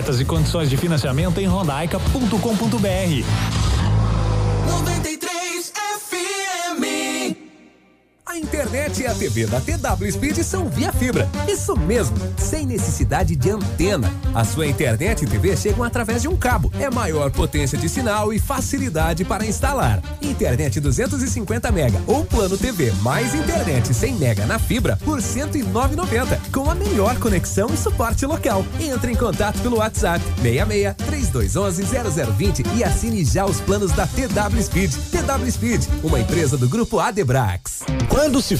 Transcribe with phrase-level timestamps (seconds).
[0.00, 3.26] Ofertas e condições de financiamento em rondaica.com.br.
[4.66, 5.29] 93
[8.70, 11.28] internet e a TV da TW Speed são via fibra.
[11.48, 14.08] Isso mesmo, sem necessidade de antena.
[14.32, 16.72] A sua internet e TV chegam através de um cabo.
[16.78, 20.00] É maior potência de sinal e facilidade para instalar.
[20.22, 26.70] Internet 250 mega ou plano TV mais internet 100 mega na fibra por 109,90 com
[26.70, 28.64] a melhor conexão e suporte local.
[28.78, 34.62] Entre em contato pelo WhatsApp 66 3211 0020 e assine já os planos da TW
[34.62, 34.92] Speed.
[34.92, 37.80] TW Speed, uma empresa do grupo Adebrax.
[38.08, 38.59] Quando se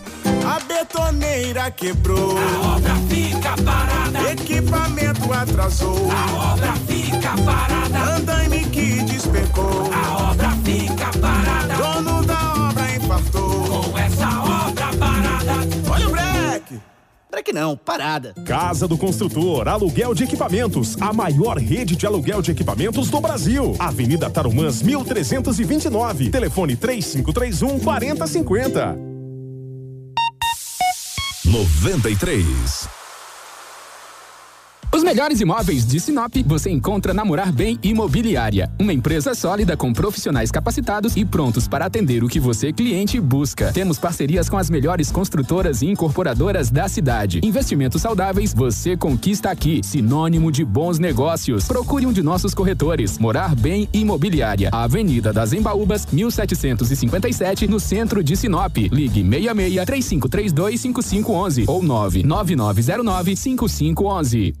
[0.45, 2.35] A betoneira quebrou.
[2.37, 4.31] A obra fica parada.
[4.31, 6.09] Equipamento atrasou.
[6.11, 8.15] A obra fica parada.
[8.15, 9.89] Andaime que despencou.
[9.93, 11.75] A obra fica parada.
[11.75, 13.83] Dono da obra infartou.
[13.83, 15.53] Com essa obra parada.
[15.89, 16.79] Olha o breque.
[17.31, 18.33] Breque não, parada.
[18.45, 23.75] Casa do Construtor, aluguel de equipamentos, a maior rede de aluguel de equipamentos do Brasil.
[23.79, 29.10] Avenida Tarumãs 1329, telefone 3531 4050.
[31.51, 33.00] 93.
[34.93, 39.93] Os melhores imóveis de Sinop você encontra na Morar Bem Imobiliária, uma empresa sólida com
[39.93, 43.71] profissionais capacitados e prontos para atender o que você cliente busca.
[43.71, 47.39] Temos parcerias com as melhores construtoras e incorporadoras da cidade.
[47.41, 51.69] Investimentos saudáveis você conquista aqui, sinônimo de bons negócios.
[51.69, 53.17] Procure um de nossos corretores.
[53.17, 58.75] Morar Bem Imobiliária, Avenida das Embaúbas, 1757, no centro de Sinop.
[58.91, 64.60] Ligue 66 3532 5511 ou 99909 5511.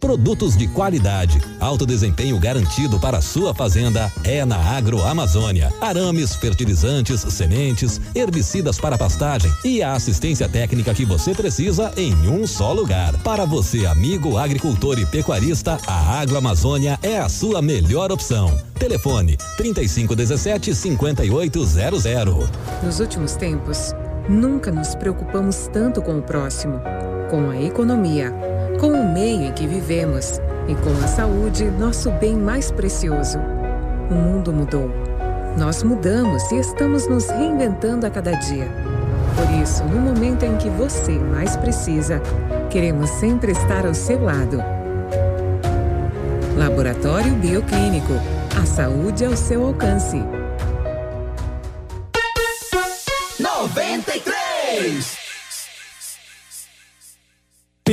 [0.00, 5.72] Produtos de qualidade, alto desempenho garantido para a sua fazenda é na Agroamazônia.
[5.80, 12.46] Arames, fertilizantes, sementes, herbicidas para pastagem e a assistência técnica que você precisa em um
[12.46, 13.12] só lugar.
[13.24, 18.56] Para você, amigo agricultor e pecuarista, a Agroamazônia é a sua melhor opção.
[18.78, 22.48] Telefone 3517 5800.
[22.84, 23.92] Nos últimos tempos,
[24.28, 26.80] nunca nos preocupamos tanto com o próximo,
[27.28, 28.32] com a economia,
[28.78, 33.38] com o meio em que vivemos e com a saúde, nosso bem mais precioso.
[34.10, 34.90] O mundo mudou.
[35.56, 38.68] Nós mudamos e estamos nos reinventando a cada dia.
[39.34, 42.20] Por isso, no momento em que você mais precisa,
[42.70, 44.62] queremos sempre estar ao seu lado.
[46.56, 48.12] Laboratório Bioclínico.
[48.60, 50.22] A saúde ao seu alcance.
[53.38, 55.17] 93.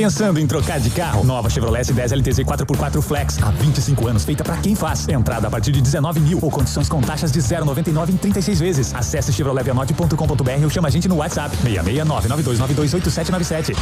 [0.06, 1.24] Pensando em trocar de carro?
[1.24, 3.42] Nova Chevrolet S10 LTZ 4x4 Flex.
[3.42, 5.08] Há 25 anos, feita para quem faz.
[5.08, 8.94] Entrada a partir de 19 mil ou condições com taxas de 0,99 em 36 vezes.
[8.94, 13.76] Acesse chevroletvianote.com.br ou chama a gente no WhatsApp 66992928797.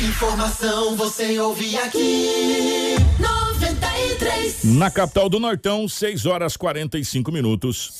[0.00, 2.94] Informação você ouve aqui.
[3.18, 4.62] 93.
[4.62, 7.94] Na capital do Nortão, 6 horas 45 minutos.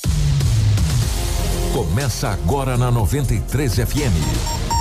[1.73, 4.74] Começa agora na 93 FM.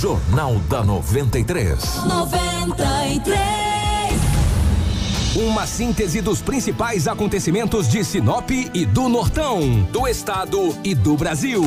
[0.00, 2.04] Jornal da 93.
[2.04, 3.40] 93.
[5.36, 11.62] Uma síntese dos principais acontecimentos de Sinop e do Nortão, do estado e do Brasil.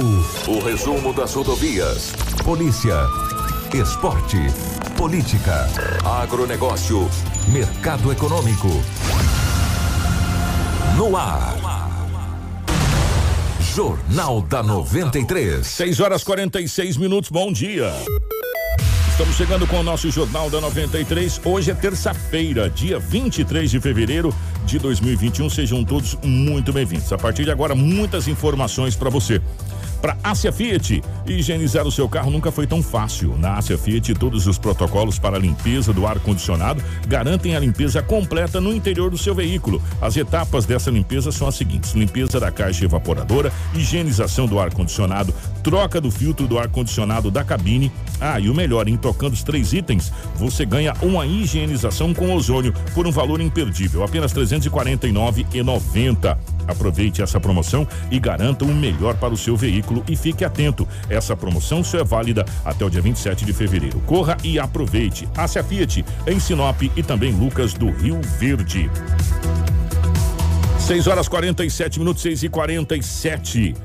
[0.47, 2.11] O resumo das rodovias.
[2.43, 2.97] Polícia.
[3.73, 4.37] Esporte.
[4.95, 5.67] Política.
[6.21, 7.09] Agronegócio.
[7.47, 8.69] Mercado econômico.
[10.95, 11.59] No ar.
[13.79, 15.65] Jornal da 93.
[15.65, 17.93] 6 horas 46 minutos, bom dia.
[19.19, 21.41] Estamos chegando com o nosso Jornal da 93.
[21.43, 24.33] Hoje é terça-feira, dia 23 de fevereiro
[24.63, 25.49] de 2021.
[25.49, 27.11] Sejam todos muito bem-vindos.
[27.11, 29.41] A partir de agora, muitas informações para você.
[30.01, 33.37] Para Ásia Fiat, higienizar o seu carro nunca foi tão fácil.
[33.37, 38.61] Na Ásia Fiat, todos os protocolos para a limpeza do ar-condicionado garantem a limpeza completa
[38.61, 39.81] no interior do seu veículo.
[40.01, 45.99] As etapas dessa limpeza são as seguintes: limpeza da caixa evaporadora, higienização do ar-condicionado, troca
[45.99, 47.91] do filtro do ar-condicionado da cabine.
[48.21, 52.73] Ah, e o melhor, em tocando os três itens, você ganha uma higienização com ozônio
[52.93, 56.37] por um valor imperdível, apenas R$ 349,90.
[56.69, 60.87] Aproveite essa promoção e garanta o melhor para o seu veículo e fique atento.
[61.09, 63.99] Essa promoção só é válida até o dia 27 de fevereiro.
[64.01, 65.27] Corra e aproveite.
[65.35, 68.89] Ásia Fiat em Sinop e também Lucas do Rio Verde.
[70.79, 73.75] 6 horas 47 minutos, 6 e 47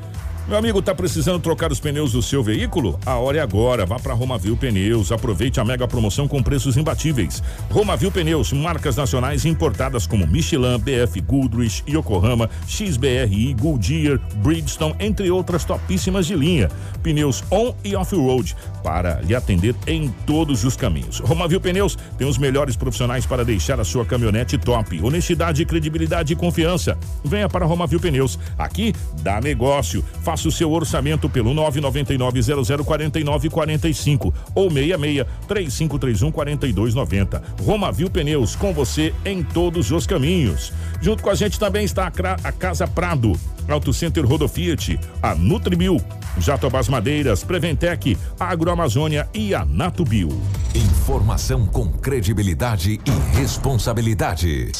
[0.46, 3.00] meu amigo, tá precisando trocar os pneus do seu veículo?
[3.06, 3.86] A hora é agora.
[3.86, 5.10] Vá para Romavil Pneus.
[5.10, 7.42] Aproveite a mega promoção com preços imbatíveis.
[7.70, 15.64] Romavil Pneus, marcas nacionais importadas como Michelin, BF Goodrich, Yokohama, XBRI, Goodyear, Bridgestone, entre outras
[15.64, 16.68] topíssimas de linha.
[17.02, 21.20] Pneus on e off-road para lhe atender em todos os caminhos.
[21.20, 25.00] Romavil Pneus tem os melhores profissionais para deixar a sua caminhonete top.
[25.02, 26.98] Honestidade, credibilidade e confiança.
[27.24, 28.38] Venha para Romavil Pneus.
[28.58, 30.04] Aqui dá negócio.
[30.34, 32.42] Faça o seu orçamento pelo 999
[32.82, 37.42] 0049 45 ou 66 3531 4290.
[37.62, 40.72] Romavil Pneus com você em todos os caminhos.
[41.00, 43.38] Junto com a gente também está a, Casa Prado,
[43.68, 46.04] Auto Center Rodofiat, a Nutribio,
[46.38, 50.30] Jatobás Madeiras, Preventec, Agroamazônia e a Natubio.
[50.74, 54.72] Informação com credibilidade e responsabilidade.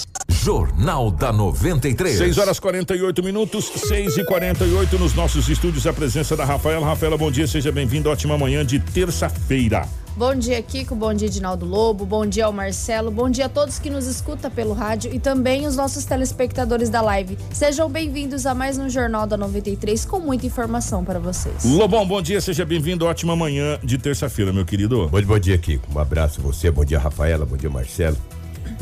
[0.44, 2.18] Jornal da 93.
[2.18, 5.86] 6 horas 48 minutos, 6 e 48 nos nossos estúdios.
[5.86, 6.84] A presença da Rafaela.
[6.84, 8.10] Rafaela, bom dia, seja bem-vindo.
[8.10, 9.88] Ótima manhã de terça-feira.
[10.14, 10.94] Bom dia, Kiko.
[10.94, 12.04] Bom dia, Edinaldo Lobo.
[12.04, 13.10] Bom dia ao Marcelo.
[13.10, 17.00] Bom dia a todos que nos escutam pelo rádio e também os nossos telespectadores da
[17.00, 17.38] live.
[17.50, 21.64] Sejam bem-vindos a mais um Jornal da 93 com muita informação para vocês.
[21.64, 23.06] Lobão, bom dia, seja bem-vindo.
[23.06, 25.08] Ótima manhã de terça-feira, meu querido.
[25.08, 25.88] Bom, bom dia, Kiko.
[25.90, 26.70] Um abraço a você.
[26.70, 27.46] Bom dia, Rafaela.
[27.46, 28.18] Bom dia, Marcelo.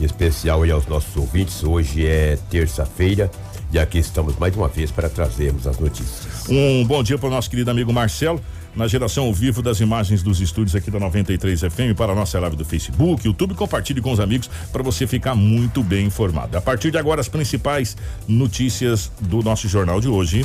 [0.01, 1.63] Em especial aí aos nossos ouvintes.
[1.63, 3.31] Hoje é terça-feira
[3.73, 6.49] e aqui estamos mais uma vez para trazermos as notícias.
[6.49, 8.41] Um bom dia para o nosso querido amigo Marcelo
[8.75, 12.39] na geração ao vivo das imagens dos estúdios aqui da 93 FM para a nossa
[12.41, 13.55] live do Facebook, YouTube.
[13.55, 16.57] Compartilhe com os amigos para você ficar muito bem informado.
[16.57, 17.97] A partir de agora, as principais
[18.27, 20.45] notícias do nosso jornal de hoje.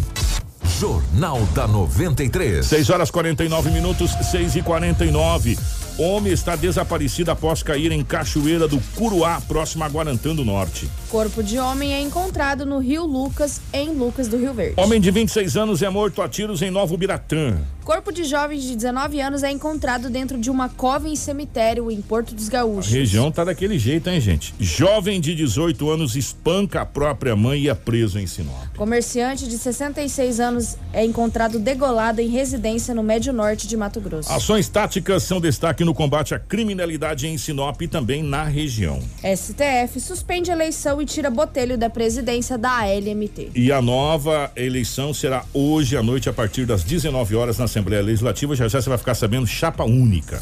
[0.80, 2.66] Jornal da 93.
[2.66, 5.58] 6 horas 49 minutos, 6 e 49
[5.98, 10.88] Homem está desaparecido após cair em Cachoeira do Curuá, próximo a Guarantã do Norte.
[11.10, 14.76] Corpo de homem é encontrado no Rio Lucas, em Lucas do Rio Verde.
[14.78, 17.58] Homem de 26 anos é morto a tiros em Novo Biratã.
[17.88, 22.02] Corpo de jovem de 19 anos é encontrado dentro de uma cova em cemitério em
[22.02, 22.94] Porto dos Gaúchos.
[22.94, 24.54] A região tá daquele jeito, hein, gente?
[24.60, 28.76] Jovem de 18 anos espanca a própria mãe e é preso em Sinop.
[28.76, 34.34] Comerciante de 66 anos é encontrado degolado em residência no Médio Norte de Mato Grosso.
[34.34, 39.00] Ações táticas são destaque no combate à criminalidade em Sinop e também na região.
[39.24, 43.52] STF suspende a eleição e tira Botelho da presidência da ALMT.
[43.56, 48.02] E a nova eleição será hoje à noite a partir das 19 horas na Assembleia
[48.02, 48.56] Legislativa.
[48.56, 50.40] Já já você vai ficar sabendo chapa única.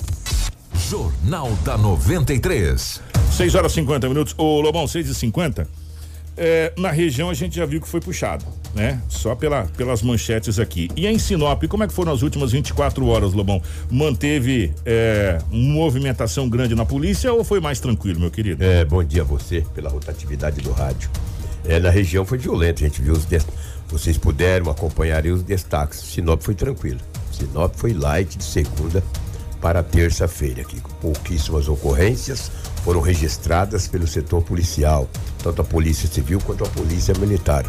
[0.89, 3.01] Jornal da 93.
[3.31, 4.35] 6 horas e 50 minutos.
[4.37, 5.85] Ô Lobão, 6 e 50
[6.37, 8.45] é, na região a gente já viu que foi puxado,
[8.75, 9.01] né?
[9.07, 10.89] Só pela, pelas manchetes aqui.
[10.95, 13.61] E em Sinop, como é que foram as últimas 24 horas, Lobão?
[13.89, 18.63] Manteve é, movimentação grande na polícia ou foi mais tranquilo, meu querido?
[18.63, 21.09] É, bom dia a você pela rotatividade do rádio.
[21.63, 23.25] É, na região foi violento, a gente viu os
[23.87, 25.99] vocês puderam acompanhar os destaques.
[25.99, 26.99] Sinop foi tranquilo.
[27.31, 29.03] Sinop foi light de segunda
[29.61, 32.51] para terça-feira com pouquíssimas ocorrências
[32.83, 35.09] foram registradas pelo setor policial,
[35.41, 37.65] tanto a Polícia Civil quanto a Polícia Militar.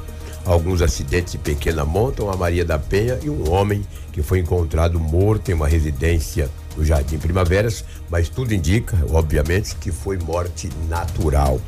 [0.47, 5.01] Alguns acidentes de pequena monta, uma Maria da Penha e um homem que foi encontrado
[5.01, 11.61] morto em uma residência no Jardim Primaveras, mas tudo indica, obviamente, que foi morte natural.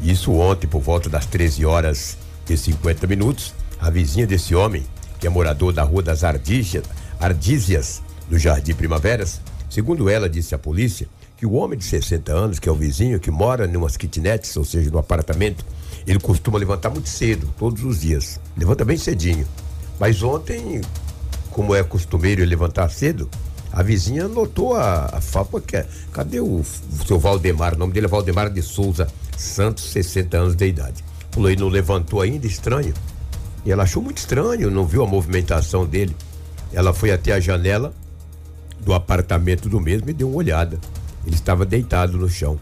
[0.00, 2.16] Isso ontem, por volta das 13 horas
[2.48, 4.84] e 50 minutos, a vizinha desse homem,
[5.18, 6.84] que é morador da Rua das Ardízias,
[7.18, 12.60] Ardízias no Jardim Primaveras, segundo ela disse à polícia, que o homem de 60 anos,
[12.60, 15.64] que é o vizinho, que mora em umas kitnets, ou seja, no apartamento,
[16.06, 18.40] ele costuma levantar muito cedo, todos os dias.
[18.56, 19.46] Levanta bem cedinho.
[19.98, 20.80] Mas ontem,
[21.50, 23.28] como é costumeiro ele levantar cedo,
[23.72, 25.60] a vizinha notou a, a falta.
[25.60, 27.74] Que, é, cadê o, o seu Valdemar?
[27.74, 31.04] O nome dele é Valdemar de Souza Santos, 60 anos de idade.
[31.30, 32.92] Falou, ele não levantou ainda, estranho.
[33.64, 36.14] E ela achou muito estranho, não viu a movimentação dele.
[36.72, 37.94] Ela foi até a janela
[38.80, 40.78] do apartamento do mesmo e deu uma olhada.
[41.24, 42.58] Ele estava deitado no chão.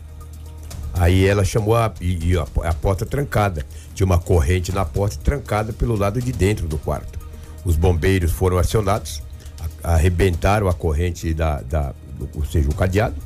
[0.95, 3.65] Aí ela chamou a, e, e a, a, porta trancada.
[3.95, 7.19] Tinha uma corrente na porta trancada pelo lado de dentro do quarto.
[7.65, 9.23] Os bombeiros foram acionados,
[9.83, 11.95] a, arrebentaram a corrente da, da,
[12.35, 13.17] ou seja, o cadeado.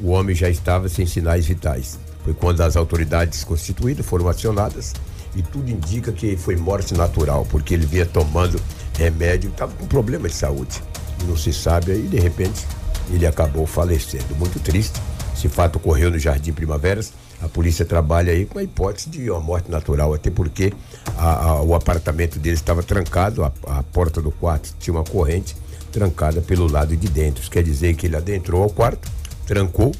[0.00, 1.98] O homem já estava sem sinais vitais.
[2.24, 4.92] Foi quando as autoridades constituídas foram acionadas
[5.36, 8.60] e tudo indica que foi morte natural, porque ele vinha tomando
[8.96, 10.82] remédio, estava com problema de saúde.
[11.26, 12.66] Não se sabe aí, de repente,
[13.12, 14.34] ele acabou falecendo.
[14.36, 15.00] Muito triste.
[15.44, 17.12] Esse fato ocorreu no Jardim Primaveras.
[17.42, 20.72] A polícia trabalha aí com a hipótese de uma morte natural, até porque
[21.18, 25.54] a- a- o apartamento dele estava trancado, a, a porta do quarto tinha uma corrente
[25.92, 27.42] trancada pelo lado de dentro.
[27.42, 29.06] Isso quer dizer que ele adentrou ao quarto,
[29.46, 29.92] trancou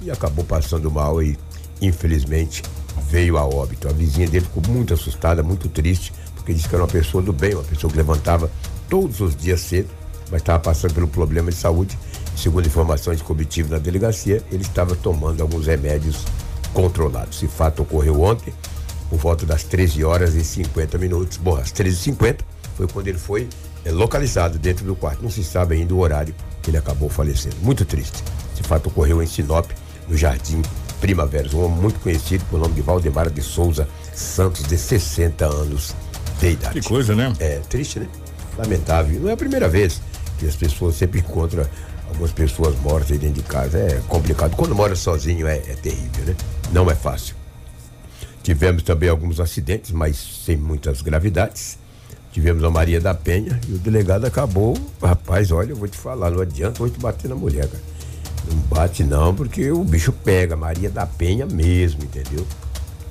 [0.00, 1.36] e acabou passando mal e,
[1.80, 2.62] infelizmente,
[3.10, 3.88] veio a óbito.
[3.88, 7.32] A vizinha dele ficou muito assustada, muito triste, porque disse que era uma pessoa do
[7.32, 8.48] bem, uma pessoa que levantava
[8.88, 9.88] todos os dias cedo,
[10.30, 11.98] mas estava passando pelo problema de saúde.
[12.36, 16.24] Segundo informações que obtive na delegacia, ele estava tomando alguns remédios
[16.72, 17.36] controlados.
[17.36, 18.52] Esse fato ocorreu ontem,
[19.08, 21.36] por volta das 13 horas e 50 minutos.
[21.36, 22.38] Bom, às 13h50
[22.76, 23.48] foi quando ele foi
[23.84, 25.22] eh, localizado dentro do quarto.
[25.22, 27.56] Não se sabe ainda o horário que ele acabou falecendo.
[27.62, 28.22] Muito triste.
[28.54, 29.70] Esse fato ocorreu em Sinop,
[30.08, 30.62] no Jardim
[31.00, 31.52] Primaveras.
[31.52, 35.94] Um homem muito conhecido pelo nome de Valdemar de Souza Santos, de 60 anos
[36.40, 36.80] de idade.
[36.80, 37.32] Que coisa, né?
[37.38, 38.08] É triste, né?
[38.56, 39.20] Lamentável.
[39.20, 40.00] Não é a primeira vez
[40.38, 41.66] que as pessoas sempre encontram
[42.12, 43.78] algumas pessoas mortas aí dentro de casa.
[43.78, 44.54] É complicado.
[44.54, 46.36] Quando mora sozinho é, é terrível, né?
[46.72, 47.34] Não é fácil.
[48.42, 51.78] Tivemos também alguns acidentes, mas sem muitas gravidades.
[52.32, 54.76] Tivemos a Maria da Penha e o delegado acabou.
[55.02, 57.82] Rapaz, olha, eu vou te falar, não adianta hoje bater na mulher, cara.
[58.50, 62.44] Não bate não, porque o bicho pega, Maria da Penha mesmo, entendeu?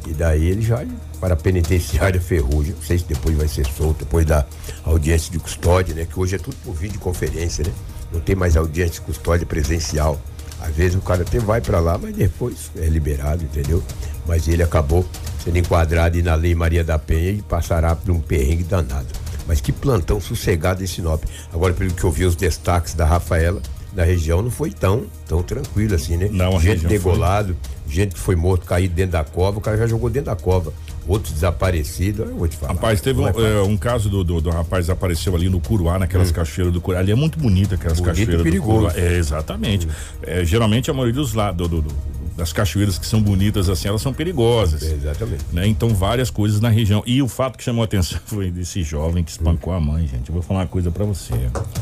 [0.08, 0.84] E daí ele já
[1.20, 2.74] para a penitenciária Ferrugem.
[2.74, 4.46] Não sei se depois vai ser solto, depois da
[4.84, 6.06] audiência de custódia, né?
[6.06, 7.72] Que hoje é tudo por videoconferência, né?
[8.12, 10.20] Não tem mais audiência de custódia presencial.
[10.60, 13.84] Às vezes o cara até vai para lá, mas depois é liberado, entendeu?
[14.28, 15.06] Mas ele acabou
[15.44, 19.08] sendo enquadrado na Lei Maria da Penha e passará por um perrengue danado.
[19.48, 21.24] Mas que plantão sossegado em Sinop.
[21.52, 23.60] Agora, pelo que eu vi os destaques da Rafaela,
[23.94, 26.30] na região não foi tão, tão tranquilo assim, né?
[26.32, 30.10] Não, gente degolado, gente que foi morto, caído dentro da cova, o cara já jogou
[30.10, 30.72] dentro da cova.
[31.12, 32.74] Outro desaparecido, eu vou te falar.
[32.74, 33.48] Rapaz, teve um, é fácil.
[33.48, 36.80] é, um caso do, do, do rapaz que apareceu ali no Curuá, naquelas cachoeiras do
[36.80, 37.00] Curuá.
[37.00, 38.88] Ali é muito bonito aquelas Bonito e cachoeiras do perigoso.
[38.88, 38.94] Curuá.
[38.96, 39.88] É, exatamente.
[40.24, 44.02] É, geralmente a maioria dos lados do, do- das cachoeiras que são bonitas assim, elas
[44.02, 44.82] são perigosas.
[44.84, 45.44] exatamente.
[45.52, 45.68] Né?
[45.68, 47.04] Então várias coisas na região.
[47.06, 50.30] E o fato que chamou a atenção foi desse jovem que espancou a mãe, gente.
[50.30, 51.34] Eu vou falar uma coisa pra você.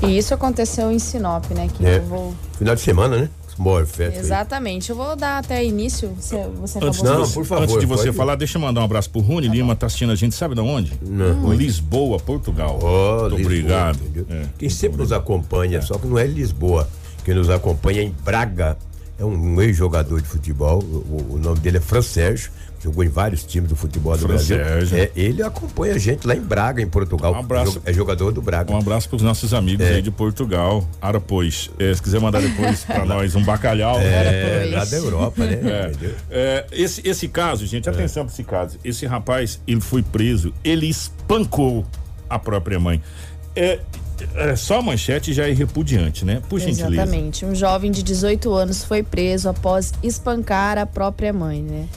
[0.06, 1.70] E isso aconteceu em Sinop, né?
[1.78, 1.98] Que É.
[1.98, 2.36] eu vou.
[2.58, 3.30] Final de semana, né?
[4.16, 4.18] Aí.
[4.18, 4.90] Exatamente.
[4.90, 6.10] Eu vou dar até início.
[6.20, 9.10] Você, você Antes, de de- você, antes de você falar, deixa eu mandar um abraço
[9.10, 10.94] pro Rony Lima, tá assistindo a gente, sabe de onde?
[11.02, 11.54] Não.
[11.54, 12.80] Lisboa, Portugal.
[12.82, 14.00] Ó, Muito Lisboa, obrigado.
[14.30, 14.44] É.
[14.58, 16.88] Quem sempre nos acompanha, só que não é Lisboa,
[17.26, 18.78] quem nos acompanha é em Braga.
[19.20, 23.44] É um ex-jogador de futebol, o, o nome dele é Fran Sérgio, jogou em vários
[23.44, 24.58] times do futebol do Brasil.
[24.58, 24.98] Sérgio.
[24.98, 27.34] É, ele acompanha a gente lá em Braga, em Portugal.
[27.34, 27.82] Um abraço.
[27.86, 28.72] É jogador do Braga.
[28.72, 29.96] Um abraço pros nossos amigos É.
[29.96, 30.88] aí de Portugal.
[31.02, 34.00] Ara, pois, é, se quiser mandar depois pra nós um bacalhau.
[34.00, 35.60] É, lá da Europa, né?
[35.64, 35.92] É.
[36.30, 38.78] É, esse, esse caso, gente, atenção pra esse caso.
[38.84, 41.86] Esse rapaz, ele foi preso, ele espancou
[42.30, 43.02] a própria mãe.
[43.56, 43.80] É,
[44.36, 46.42] é, só a manchete já é repudiante, né?
[46.50, 46.94] Por gentileza.
[47.04, 47.46] Exatamente.
[47.46, 51.88] Um jovem de 18 anos foi preso após espancar a própria mãe, né?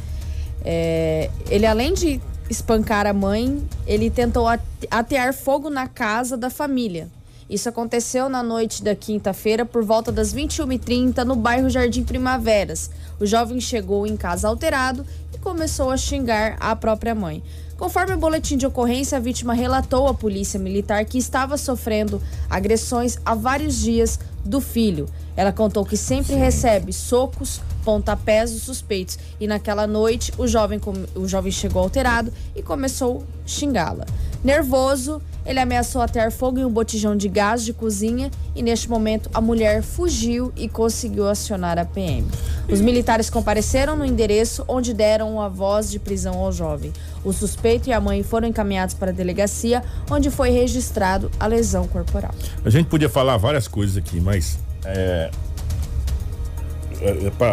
[0.64, 6.50] É, ele, além de espancar a mãe, ele tentou ate- atear fogo na casa da
[6.50, 7.08] família.
[7.48, 12.90] Isso aconteceu na noite da quinta-feira, por volta das 21h30, no bairro Jardim Primaveras.
[13.20, 15.04] O jovem chegou em casa alterado
[15.34, 17.42] e começou a xingar a própria mãe.
[17.76, 23.18] Conforme o boletim de ocorrência, a vítima relatou à polícia militar que estava sofrendo agressões
[23.24, 25.08] há vários dias do filho.
[25.36, 30.80] Ela contou que sempre recebe socos, pontapés dos suspeitos e naquela noite o jovem,
[31.14, 34.06] o jovem chegou alterado e começou a xingá-la.
[34.42, 39.30] Nervoso, ele ameaçou atear fogo em um botijão de gás de cozinha e neste momento
[39.32, 42.26] a mulher fugiu e conseguiu acionar a PM.
[42.68, 46.92] Os militares compareceram no endereço onde deram a voz de prisão ao jovem.
[47.24, 51.86] O suspeito e a mãe foram encaminhados para a delegacia, onde foi registrado a lesão
[51.86, 52.34] corporal.
[52.64, 55.30] A gente podia falar várias coisas aqui, mas é,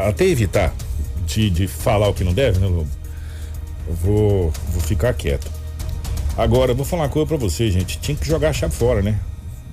[0.08, 0.74] até evitar
[1.26, 2.90] de, de falar o que não deve, né, Lobo?
[3.88, 5.50] Eu vou, vou ficar quieto.
[6.38, 8.00] Agora, vou falar uma coisa pra você, gente.
[8.00, 9.20] Tinha que jogar a chave fora, né?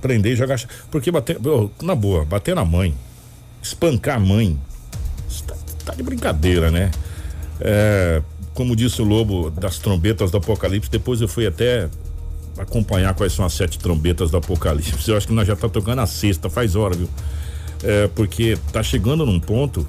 [0.00, 0.72] Prender e jogar a chave.
[0.90, 1.38] Porque bater.
[1.82, 2.94] Na boa, bater na mãe,
[3.62, 4.58] espancar a mãe,
[5.46, 5.54] tá,
[5.84, 6.90] tá de brincadeira, né?
[7.60, 8.22] É,
[8.54, 11.88] como disse o Lobo das trombetas do Apocalipse, depois eu fui até
[12.58, 15.08] acompanhar quais são as sete trombetas do Apocalipse.
[15.10, 17.08] Eu acho que nós já tá tocando a sexta, faz hora, viu?
[17.82, 19.86] É, porque tá chegando num ponto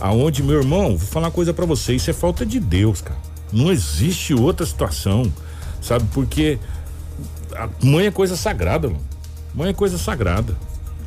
[0.00, 3.18] aonde, meu irmão, vou falar uma coisa pra você, isso é falta de Deus, cara.
[3.52, 5.30] Não existe outra situação,
[5.80, 6.06] sabe?
[6.14, 6.58] Porque
[7.54, 9.04] a mãe é coisa sagrada, mano.
[9.54, 10.56] Mãe é coisa sagrada,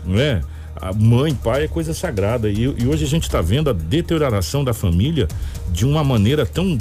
[0.05, 0.41] não é?
[0.75, 2.49] A mãe, pai é coisa sagrada.
[2.49, 5.27] E, e hoje a gente está vendo a deterioração da família
[5.71, 6.77] de uma maneira tão,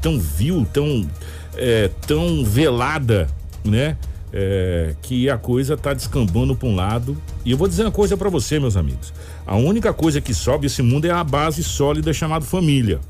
[0.00, 1.08] tão vil, tão,
[1.56, 3.28] é, tão velada,
[3.64, 3.96] né?
[4.38, 7.16] É, que a coisa tá descambando para um lado.
[7.42, 9.10] E eu vou dizer uma coisa para você, meus amigos.
[9.46, 13.00] A única coisa que sobe esse mundo é a base sólida chamada família.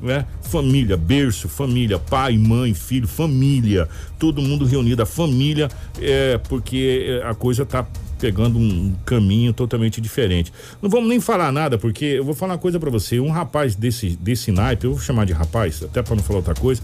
[0.00, 0.24] né?
[0.40, 3.88] Família, berço, família, pai, mãe, filho, família,
[4.20, 5.68] todo mundo reunido, a família,
[6.00, 7.84] é, porque a coisa tá
[8.20, 10.52] pegando um caminho totalmente diferente.
[10.80, 13.74] Não vamos nem falar nada, porque eu vou falar uma coisa para você, um rapaz
[13.74, 16.80] desse, desse naipe, eu vou chamar de rapaz, até para não falar outra coisa,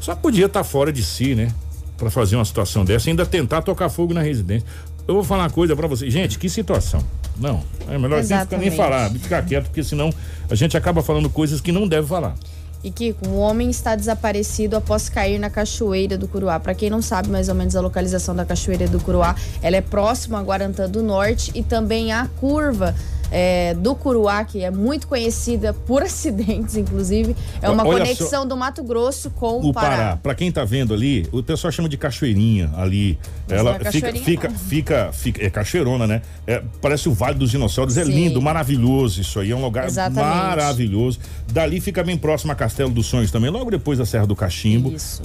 [0.00, 1.52] só podia estar tá fora de si, né?
[1.96, 4.66] Para fazer uma situação dessa, ainda tentar tocar fogo na residência.
[5.08, 7.02] Eu vou falar uma coisa para você, gente, que situação.
[7.38, 10.10] Não, é melhor nem ficar nem falar, ficar quieto, porque senão
[10.50, 12.34] a gente acaba falando coisas que não deve falar.
[12.82, 16.60] E Kiko, um homem está desaparecido após cair na Cachoeira do Curuá.
[16.60, 19.80] Para quem não sabe mais ou menos a localização da Cachoeira do Curuá, ela é
[19.80, 22.94] próxima a Guarantã do Norte e também a curva
[23.30, 27.36] é, do Curuá, que é muito conhecida por acidentes, inclusive.
[27.60, 29.96] É uma Olha conexão só, do Mato Grosso com o, o Pará.
[29.96, 30.16] Pará.
[30.16, 33.18] Para quem tá vendo ali, o pessoal chama de cachoeirinha ali.
[33.48, 36.22] Mas Ela é fica, fica, fica, fica, é cachoeirona, né?
[36.46, 37.96] É, parece o Vale dos Dinossauros.
[37.96, 38.12] É Sim.
[38.12, 39.50] lindo, maravilhoso isso aí.
[39.50, 40.36] É um lugar Exatamente.
[40.36, 41.18] maravilhoso.
[41.52, 44.92] Dali fica bem próximo a Castelo dos Sonhos também, logo depois da Serra do Cachimbo.
[44.92, 45.22] Isso.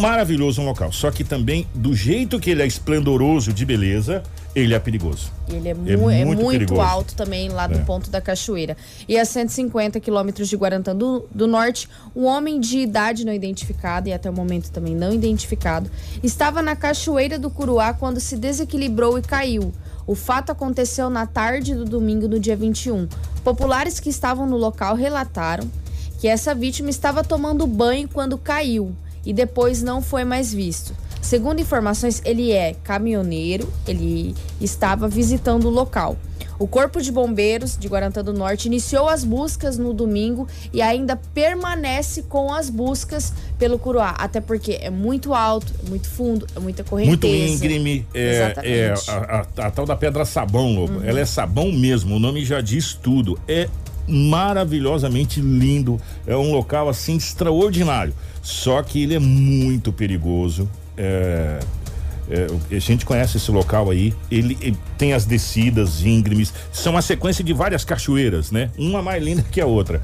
[0.00, 0.92] Maravilhoso um local.
[0.92, 4.22] Só que também, do jeito que ele é esplendoroso de beleza,
[4.54, 5.30] ele é perigoso.
[5.48, 7.82] Ele é, mu é muito, é muito alto também lá do é.
[7.84, 8.76] ponto da cachoeira.
[9.08, 14.08] E a 150 quilômetros de Guarantã do, do Norte, um homem de idade não identificada
[14.08, 15.90] e até o momento também não identificado,
[16.22, 19.72] estava na cachoeira do Curuá quando se desequilibrou e caiu.
[20.06, 23.08] O fato aconteceu na tarde do domingo, no dia 21.
[23.44, 25.70] Populares que estavam no local relataram
[26.18, 28.94] que essa vítima estava tomando banho quando caiu
[29.24, 30.94] e depois não foi mais visto.
[31.22, 36.18] Segundo informações, ele é caminhoneiro, ele estava visitando o local.
[36.58, 41.16] O Corpo de Bombeiros de Guarantã do Norte iniciou as buscas no domingo e ainda
[41.16, 46.60] permanece com as buscas pelo Curuá, até porque é muito alto, é muito fundo, é
[46.60, 47.10] muita correnteza.
[47.10, 50.98] Muito íngreme, é, é a, a, a, tal da pedra sabão, Lobo.
[50.98, 51.04] Uhum.
[51.04, 53.38] Ela é sabão mesmo, o nome já diz tudo.
[53.48, 53.68] É
[54.06, 58.14] maravilhosamente lindo, é um local assim extraordinário.
[58.42, 61.60] Só que ele é muito perigoso, é,
[62.30, 67.02] é, a gente conhece esse local aí, ele, ele, tem as descidas íngremes, são uma
[67.02, 68.70] sequência de várias cachoeiras, né?
[68.78, 70.02] Uma mais linda que a outra.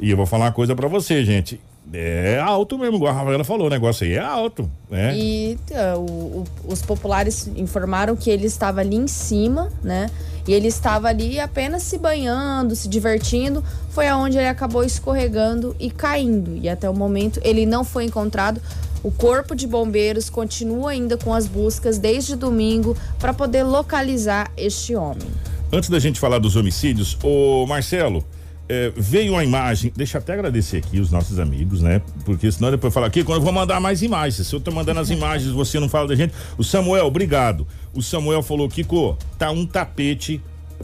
[0.00, 1.60] E eu vou falar uma coisa para você, gente.
[1.92, 5.16] É alto mesmo, igual a Rafaela falou, o negócio aí é alto, né?
[5.16, 10.08] E uh, o, o, os populares informaram que ele estava ali em cima, né?
[10.46, 13.62] E ele estava ali apenas se banhando, se divertindo.
[13.90, 16.56] Foi aonde ele acabou escorregando e caindo.
[16.56, 18.60] E até o momento ele não foi encontrado.
[19.02, 24.94] O Corpo de Bombeiros continua ainda com as buscas desde domingo para poder localizar este
[24.94, 25.26] homem.
[25.72, 28.24] Antes da gente falar dos homicídios, o Marcelo,
[28.68, 32.02] é, veio uma imagem, deixa eu até agradecer aqui os nossos amigos, né?
[32.24, 34.46] Porque senão depois falar aqui, quando eu vou mandar mais imagens.
[34.46, 36.34] Se eu tô mandando as imagens, você não fala da gente.
[36.58, 37.66] O Samuel, obrigado.
[37.94, 40.42] O Samuel falou, Kiko, tá um tapete.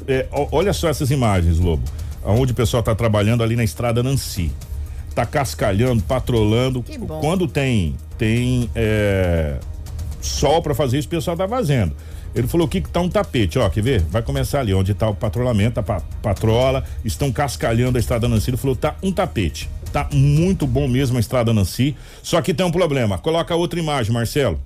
[0.09, 1.83] É, olha só essas imagens, Lobo.
[2.25, 4.51] Onde o pessoal tá trabalhando ali na estrada Nancy
[5.17, 6.85] tá cascalhando, patrolando.
[7.23, 9.59] Quando tem tem é,
[10.21, 11.95] sol para fazer isso, o pessoal tá fazendo.
[12.35, 14.03] Ele falou que tá um tapete, ó, quer ver?
[14.03, 18.51] Vai começar ali, onde tá o patrulhamento, a patrola, estão cascalhando a estrada Nancy.
[18.51, 19.71] Ele falou, tá um tapete.
[19.91, 21.97] Tá muito bom mesmo a estrada Nancy.
[22.23, 23.17] Só que tem um problema.
[23.17, 24.61] Coloca outra imagem, Marcelo.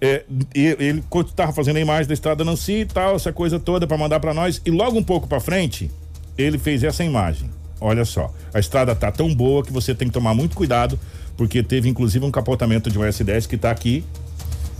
[0.00, 0.22] É,
[0.54, 1.02] ele
[1.34, 4.32] tava fazendo a imagem da estrada Nancy e tal, essa coisa toda para mandar para
[4.32, 4.62] nós.
[4.64, 5.90] E logo um pouco para frente,
[6.36, 7.50] ele fez essa imagem.
[7.80, 10.98] Olha só, a estrada tá tão boa que você tem que tomar muito cuidado,
[11.36, 14.04] porque teve inclusive um capotamento de um S10 que tá aqui,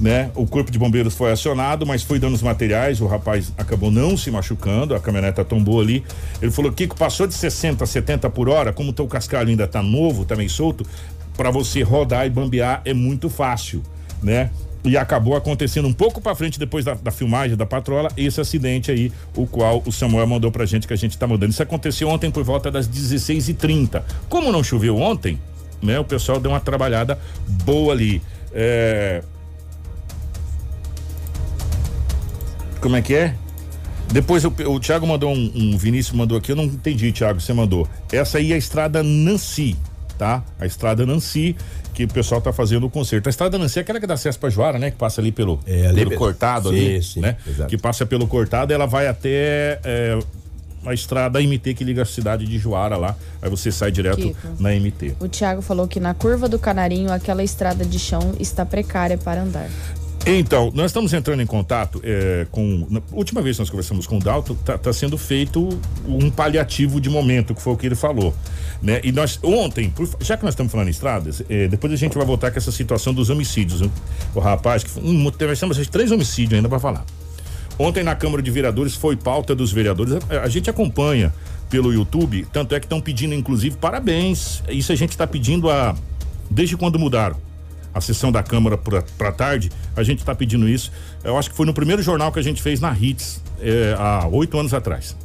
[0.01, 0.31] né?
[0.35, 4.31] O corpo de bombeiros foi acionado, mas foi danos materiais, o rapaz acabou não se
[4.31, 6.05] machucando, a caminhoneta tombou ali.
[6.41, 9.67] Ele falou: "Kiko, passou de 60 a 70 por hora, como o teu cascalho ainda
[9.67, 10.85] tá novo, tá solto,
[11.37, 13.83] para você rodar e bambear é muito fácil,
[14.23, 14.51] né?
[14.85, 18.91] E acabou acontecendo um pouco para frente depois da, da, filmagem da patrola esse acidente
[18.91, 21.51] aí, o qual o Samuel mandou pra gente que a gente tá mudando.
[21.51, 24.03] Isso aconteceu ontem por volta das 16h30.
[24.29, 25.39] Como não choveu ontem,
[25.83, 25.99] né?
[25.99, 27.19] O pessoal deu uma trabalhada
[27.65, 28.23] boa ali.
[28.53, 29.23] É...
[32.81, 33.35] Como é que é?
[34.11, 37.53] Depois o, o Thiago mandou um, um, Vinícius mandou aqui, eu não entendi, Thiago, você
[37.53, 37.87] mandou.
[38.11, 39.77] Essa aí é a estrada Nancy,
[40.17, 40.43] tá?
[40.59, 41.55] A estrada Nancy
[41.99, 43.27] que o pessoal está fazendo o conserto.
[43.27, 44.93] A estrada Nancy é aquela que dá acesso para Joara, né?
[44.93, 47.37] Que passa ali pelo, é, pelo cortado sim, ali, sim, né?
[47.45, 47.69] Exato.
[47.69, 50.17] Que passa pelo cortado, ela vai até é,
[50.87, 53.17] a estrada MT que liga a cidade de Joara lá.
[53.43, 55.17] Aí você sai direto Kiko, na MT.
[55.19, 59.43] O Thiago falou que na curva do Canarinho aquela estrada de chão está precária para
[59.43, 59.69] andar.
[60.27, 62.87] Então, nós estamos entrando em contato é, com.
[62.91, 65.69] Na última vez que nós conversamos com o Dalton, está tá sendo feito
[66.07, 68.35] um paliativo de momento, que foi o que ele falou.
[68.83, 69.01] Né?
[69.03, 72.17] E nós, ontem, por, já que nós estamos falando em estradas, é, depois a gente
[72.17, 73.89] vai voltar com essa situação dos homicídios.
[74.35, 77.05] O rapaz, que um, nós temos três homicídios ainda para falar.
[77.79, 80.15] Ontem na Câmara de Vereadores foi pauta dos vereadores.
[80.29, 81.33] A, a gente acompanha
[81.71, 84.63] pelo YouTube, tanto é que estão pedindo, inclusive, parabéns.
[84.69, 85.97] Isso a gente está pedindo a
[86.51, 87.48] desde quando mudaram
[87.99, 90.91] a sessão da Câmara para tarde, a gente está pedindo isso.
[91.23, 94.27] Eu acho que foi no primeiro jornal que a gente fez na Hits, é, há
[94.29, 95.17] oito anos atrás.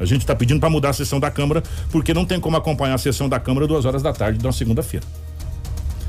[0.00, 2.94] A gente está pedindo para mudar a sessão da Câmara, porque não tem como acompanhar
[2.94, 5.06] a sessão da Câmara duas horas da tarde de uma segunda-feira.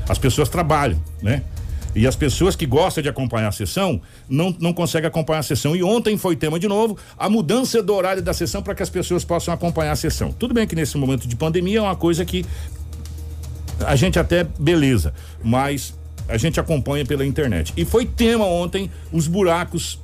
[0.08, 1.42] As pessoas trabalham, né?
[1.94, 5.76] E as pessoas que gostam de acompanhar a sessão não, não conseguem acompanhar a sessão.
[5.76, 8.90] E ontem foi tema de novo a mudança do horário da sessão para que as
[8.90, 10.32] pessoas possam acompanhar a sessão.
[10.32, 12.44] Tudo bem que nesse momento de pandemia é uma coisa que
[13.80, 15.94] a gente até beleza, mas
[16.28, 17.72] a gente acompanha pela internet.
[17.76, 19.98] E foi tema ontem os buracos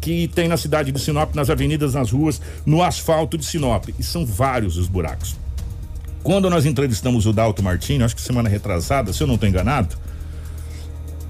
[0.00, 3.88] que tem na cidade de Sinop, nas avenidas, nas ruas, no asfalto de Sinop.
[3.98, 5.34] E são vários os buracos.
[6.22, 9.96] Quando nós entrevistamos o Dalto Martins, acho que semana retrasada, se eu não estou enganado,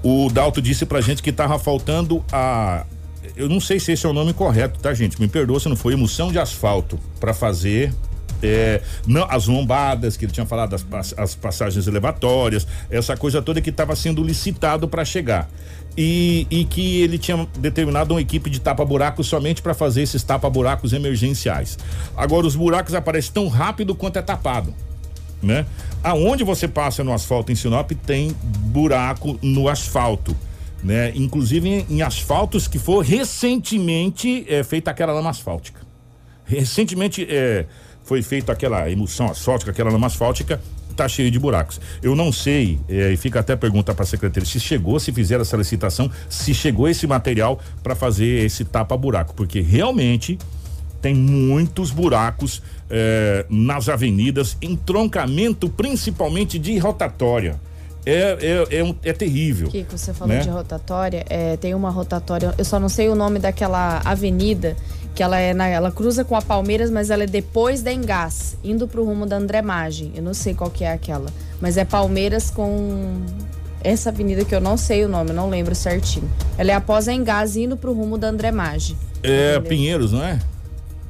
[0.03, 2.85] o Dalto disse pra gente que tava faltando a.
[3.35, 5.19] Eu não sei se esse é o nome correto, tá, gente?
[5.19, 7.93] Me perdoa se não foi emulsão de asfalto para fazer
[8.41, 13.61] é, não, as lombadas, que ele tinha falado, as, as passagens elevatórias, essa coisa toda
[13.61, 15.49] que estava sendo licitado para chegar.
[15.97, 20.91] E, e, que ele tinha determinado uma equipe de tapa-buraco somente para fazer esses tapa-buracos
[20.91, 21.77] emergenciais.
[22.17, 24.73] Agora, os buracos aparecem tão rápido quanto é tapado.
[25.41, 25.65] Né?
[26.03, 30.35] Aonde você passa no asfalto em Sinop tem buraco no asfalto.
[30.83, 31.13] Né?
[31.15, 35.79] Inclusive em, em asfaltos que for recentemente é, feita aquela lama asfáltica.
[36.43, 37.65] Recentemente é,
[38.05, 40.61] foi feita aquela emulsão asfáltica, aquela lama asfáltica,
[40.95, 41.81] tá cheio de buracos.
[42.01, 45.11] Eu não sei, eh, e fica até a pergunta para a secretaria, se chegou, se
[45.11, 50.37] fizeram essa licitação, se chegou esse material para fazer esse tapa-buraco, porque realmente
[51.01, 57.59] tem muitos buracos eh, nas avenidas, entroncamento principalmente de rotatória.
[58.07, 59.67] É, é, é, um, é terrível.
[59.67, 60.39] Kiko, você falou né?
[60.39, 64.77] de rotatória, é, tem uma rotatória, eu só não sei o nome daquela avenida
[65.15, 68.57] que ela é na, ela cruza com a Palmeiras, mas ela é depois da Engás,
[68.63, 70.11] indo pro rumo da André Maggi.
[70.13, 71.27] Eu não sei qual que é aquela,
[71.61, 73.21] mas é Palmeiras com
[73.81, 76.29] essa avenida que eu não sei o nome, não lembro certinho.
[76.57, 78.97] Ela é após a Engás indo pro rumo da André Maggi.
[79.23, 80.39] É Pinheiros, não é?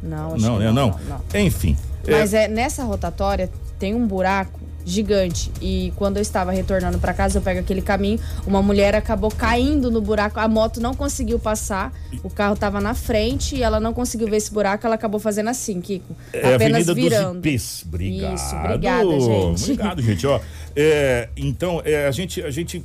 [0.03, 0.71] Não, acho Não, que né?
[0.71, 0.99] não, Não.
[1.33, 1.75] não, Enfim.
[2.07, 7.39] Mas é nessa rotatória tem um buraco gigante e quando eu estava retornando para casa
[7.39, 11.91] eu pego aquele caminho, uma mulher acabou caindo no buraco, a moto não conseguiu passar,
[12.23, 15.49] o carro estava na frente e ela não conseguiu ver esse buraco, ela acabou fazendo
[15.49, 17.41] assim, Kiko, É apenas Avenida virando.
[17.41, 17.83] dos.
[17.83, 18.35] Obrigado.
[18.35, 19.63] Isso, obrigada, gente.
[19.63, 20.27] Obrigado, gente.
[20.27, 20.39] Ó,
[20.75, 22.83] é, então, é, a gente, a gente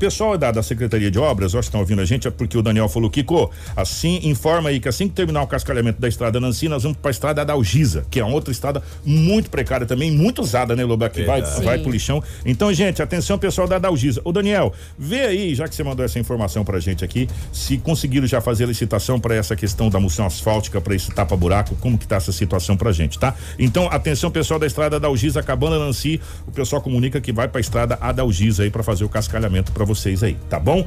[0.00, 2.62] pessoal da, da Secretaria de Obras, acho que estão ouvindo a gente, é porque o
[2.62, 6.70] Daniel falou, Kiko, assim, informa aí que assim que terminar o cascalhamento da estrada Nancy,
[6.70, 10.10] nós vamos para a estrada da Algisa, que é uma outra estrada muito precária também,
[10.10, 11.64] muito usada, né, Loba, que vai, Verdade.
[11.66, 12.22] vai pro lixão.
[12.46, 14.22] Então, gente, atenção pessoal da Dalgisa.
[14.24, 18.26] Ô, Daniel, vê aí, já que você mandou essa informação pra gente aqui, se conseguiram
[18.26, 22.06] já fazer a licitação para essa questão da moção asfáltica, para esse tapa-buraco, como que
[22.06, 23.34] tá essa situação pra gente, tá?
[23.58, 27.98] Então, atenção pessoal da estrada Dalgisa, acabando Nancy, o pessoal comunica que vai pra estrada
[28.00, 30.86] Adalgisa aí para fazer o cascalhamento para vocês aí, tá bom?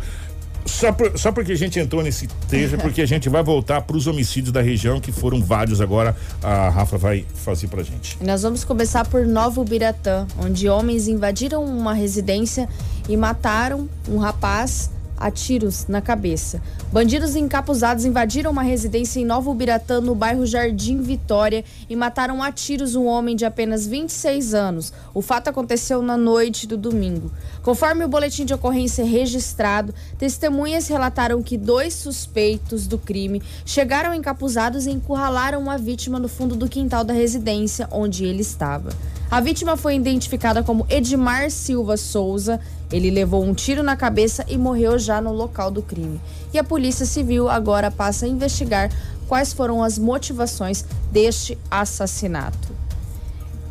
[0.66, 3.82] Só, por- só porque a gente entrou nesse trecho, é porque a gente vai voltar
[3.82, 6.16] para os homicídios da região, que foram vários agora.
[6.42, 8.18] A Rafa vai fazer pra gente.
[8.22, 12.70] Nós vamos começar por Novo Biratã, onde homens invadiram uma residência
[13.10, 16.62] e mataram um rapaz a tiros na cabeça.
[16.92, 22.52] Bandidos encapuzados invadiram uma residência em Novo Biratã, no bairro Jardim Vitória, e mataram a
[22.52, 24.94] tiros um homem de apenas 26 anos.
[25.14, 27.32] O fato aconteceu na noite do domingo.
[27.62, 34.86] Conforme o boletim de ocorrência registrado, testemunhas relataram que dois suspeitos do crime chegaram encapuzados
[34.86, 38.90] e encurralaram a vítima no fundo do quintal da residência onde ele estava.
[39.34, 42.60] A vítima foi identificada como Edmar Silva Souza.
[42.92, 46.22] Ele levou um tiro na cabeça e morreu já no local do crime.
[46.54, 48.92] E a Polícia Civil agora passa a investigar
[49.28, 52.76] quais foram as motivações deste assassinato.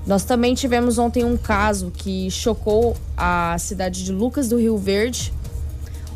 [0.04, 5.32] Nós também tivemos ontem um caso que chocou a cidade de Lucas do Rio Verde,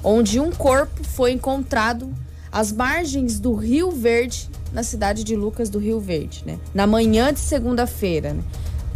[0.02, 2.12] onde um corpo foi encontrado
[2.50, 6.58] às margens do Rio Verde, na cidade de Lucas do Rio Verde, né?
[6.74, 8.32] Na manhã de segunda-feira.
[8.32, 8.42] né?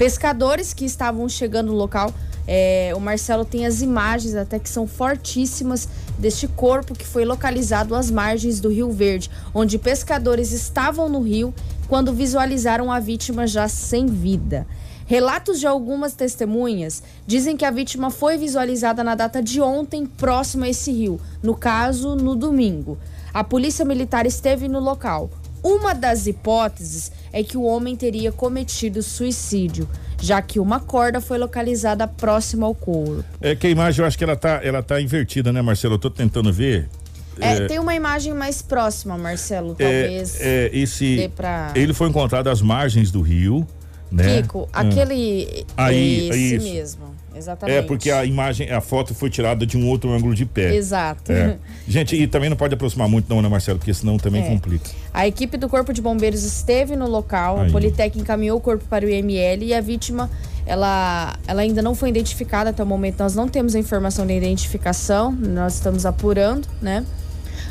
[0.00, 2.10] Pescadores que estavam chegando no local,
[2.48, 5.86] é, o Marcelo tem as imagens até que são fortíssimas
[6.18, 11.52] deste corpo que foi localizado às margens do Rio Verde, onde pescadores estavam no rio
[11.86, 14.66] quando visualizaram a vítima já sem vida.
[15.04, 20.64] Relatos de algumas testemunhas dizem que a vítima foi visualizada na data de ontem, próximo
[20.64, 22.96] a esse rio, no caso, no domingo.
[23.34, 25.28] A polícia militar esteve no local.
[25.62, 29.88] Uma das hipóteses é que o homem teria cometido suicídio,
[30.20, 33.24] já que uma corda foi localizada próxima ao corpo.
[33.40, 35.94] É que a imagem eu acho que ela tá, ela tá invertida, né, Marcelo?
[35.94, 36.88] Eu tô tentando ver.
[37.40, 40.40] É, é, tem uma imagem mais próxima, Marcelo, é, talvez.
[40.40, 43.66] é, esse pra- ele foi encontrado às margens do rio,
[44.10, 44.42] né?
[44.42, 44.80] Kiko, Ah.
[44.80, 45.64] aquele.
[45.76, 46.68] Aí, esse isso.
[46.68, 47.19] mesmo.
[47.34, 47.78] Exatamente.
[47.78, 50.74] É porque a imagem, a foto foi tirada de um outro ângulo de pé.
[50.74, 51.30] Exato.
[51.32, 51.56] É.
[51.86, 53.78] Gente, e também não pode aproximar muito não, né, Marcelo?
[53.78, 54.48] Porque senão também É.
[54.48, 54.90] complica.
[55.14, 57.68] A equipe do Corpo de Bombeiros esteve no local, Aí.
[57.68, 60.30] a Politec encaminhou o corpo para o IML e a vítima,
[60.66, 63.18] ela, ela ainda não foi identificada até o momento.
[63.20, 67.04] Nós não temos a informação de identificação, nós estamos apurando, né?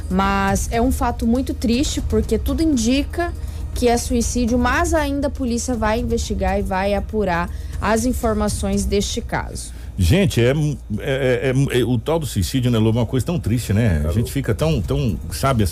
[0.10, 3.32] Mas é um fato muito triste porque tudo indica
[3.76, 7.50] que é suicídio, mas ainda a polícia vai investigar e vai apurar
[7.82, 9.72] as informações deste caso.
[9.98, 10.54] Gente, é,
[11.00, 14.06] é- é- é- o tal do suicídio, né, Lobo, é uma coisa tão triste, né?
[14.08, 15.66] A gente fica tão, tão, sabe,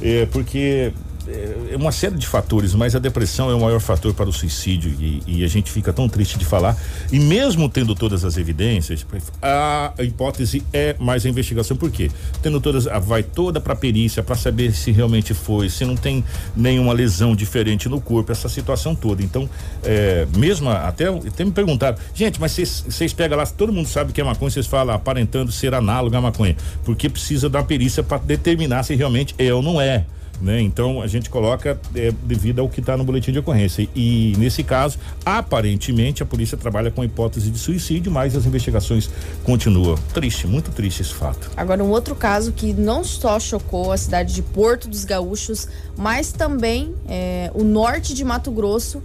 [0.00, 0.92] é, porque
[1.28, 4.94] é, uma série de fatores, mas a depressão é o maior fator para o suicídio
[4.98, 6.76] e, e a gente fica tão triste de falar.
[7.10, 9.04] E mesmo tendo todas as evidências,
[9.42, 11.76] a hipótese é mais a investigação.
[11.76, 12.10] Por quê?
[12.42, 16.24] Tendo todas, a- vai toda para perícia para saber se realmente foi, se não tem
[16.56, 19.22] nenhuma lesão diferente no corpo, essa situação toda.
[19.22, 19.48] Então,
[19.82, 24.20] é, mesmo até, até me perguntaram, gente, mas vocês- pegam lá, todo mundo sabe que
[24.20, 28.82] é maconha, vocês falam aparentando ser análogo à maconha, porque precisa da perícia para determinar
[28.82, 30.04] se realmente é ou não é.
[30.40, 30.60] Né?
[30.60, 33.88] Então a gente coloca é, devido ao que está no boletim de ocorrência.
[33.94, 39.08] E nesse caso, aparentemente a polícia trabalha com a hipótese de suicídio, mas as investigações
[39.44, 39.96] continuam.
[40.12, 41.50] Triste, muito triste esse fato.
[41.56, 46.32] Agora, um outro caso que não só chocou a cidade de Porto dos Gaúchos, mas
[46.32, 49.02] também é, o norte de Mato Grosso,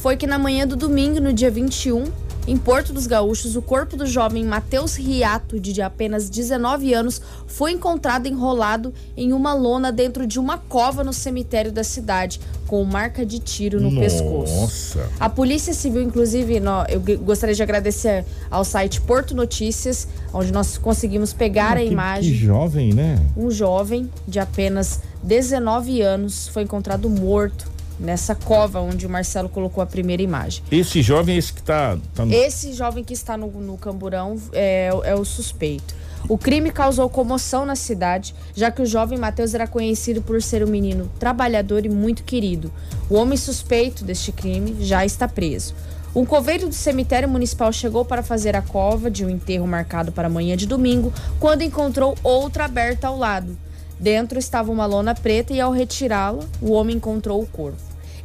[0.00, 2.04] foi que na manhã do domingo, no dia 21,
[2.46, 7.72] em Porto dos Gaúchos, o corpo do jovem Matheus Riato, de apenas 19 anos, foi
[7.72, 13.24] encontrado enrolado em uma lona dentro de uma cova no cemitério da cidade, com marca
[13.26, 14.54] de tiro no pescoço.
[14.60, 15.08] Nossa.
[15.20, 21.32] A Polícia Civil, inclusive, eu gostaria de agradecer ao site Porto Notícias, onde nós conseguimos
[21.32, 22.32] pegar a Que- imagem.
[22.32, 23.20] Que jovem, né?
[23.36, 27.70] Um jovem de apenas 19 anos foi encontrado morto
[28.00, 30.62] nessa cova onde o Marcelo colocou a primeira imagem.
[30.72, 34.36] Esse jovem é esse que tá, tá no- Esse jovem que está no, no camburão
[34.52, 35.94] é, é o suspeito.
[36.28, 40.62] O crime causou comoção na cidade, já que o jovem Matheus era conhecido por ser
[40.62, 42.70] um menino trabalhador e muito querido.
[43.08, 45.74] O homem suspeito deste crime já está preso.
[46.14, 50.26] Um coveiro do cemitério municipal chegou para fazer a cova de um enterro marcado para
[50.26, 53.56] amanhã de domingo, quando encontrou outra aberta ao lado.
[53.98, 57.78] Dentro estava uma lona preta e ao retirá-la, o homem encontrou o corpo.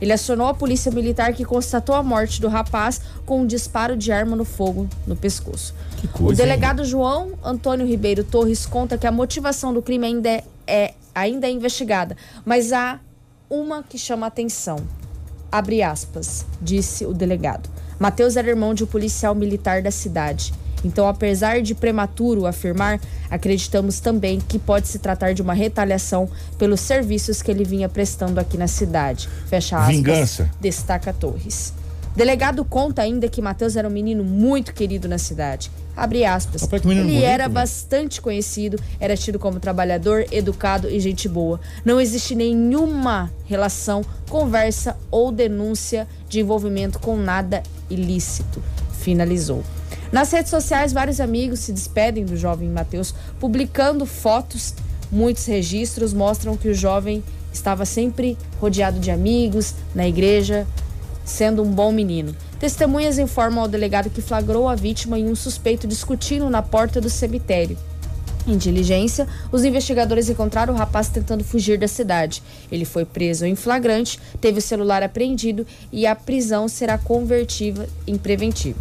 [0.06, 4.12] Ele acionou a polícia militar que constatou a morte do rapaz com um disparo de
[4.12, 5.74] arma no fogo no pescoço.
[5.98, 10.30] Que o coisa, delegado João Antônio Ribeiro Torres conta que a motivação do crime ainda
[10.30, 12.16] é, é- ainda é investigada,
[12.46, 13.00] mas há
[13.50, 14.76] uma que chama atenção.
[15.52, 17.68] Abre aspas, disse o delegado.
[17.98, 20.54] Mateus era irmão de um policial militar da cidade.
[20.86, 26.80] Então, apesar de prematuro afirmar, acreditamos também que pode se tratar de uma retaliação pelos
[26.80, 29.28] serviços que ele vinha prestando aqui na cidade.
[29.48, 29.96] Fecha aspas.
[29.96, 30.52] Vingança.
[30.62, 31.74] Destaca Torres.
[32.16, 35.72] Delegado conta ainda que Mateus era um menino muito querido na cidade.
[35.98, 36.62] Abre aspas.
[36.62, 37.54] Rapaz, ele bonito, era velho.
[37.54, 41.60] bastante conhecido, era tido como trabalhador, educado e gente boa.
[41.84, 48.62] Não existe nenhuma relação, conversa ou denúncia de envolvimento com nada ilícito.
[49.00, 49.64] Finalizou.
[50.16, 54.74] Nas redes sociais, vários amigos se despedem do jovem Mateus, publicando fotos.
[55.12, 60.66] Muitos registros mostram que o jovem estava sempre rodeado de amigos, na igreja,
[61.26, 62.34] sendo um bom menino.
[62.58, 67.10] Testemunhas informam ao delegado que flagrou a vítima e um suspeito discutindo na porta do
[67.10, 67.78] cemitério.
[68.48, 72.42] Em diligência, os investigadores encontraram o rapaz tentando fugir da cidade.
[72.72, 78.18] Ele foi preso em flagrante, teve o celular apreendido e a prisão será convertida em
[78.18, 78.80] preventiva.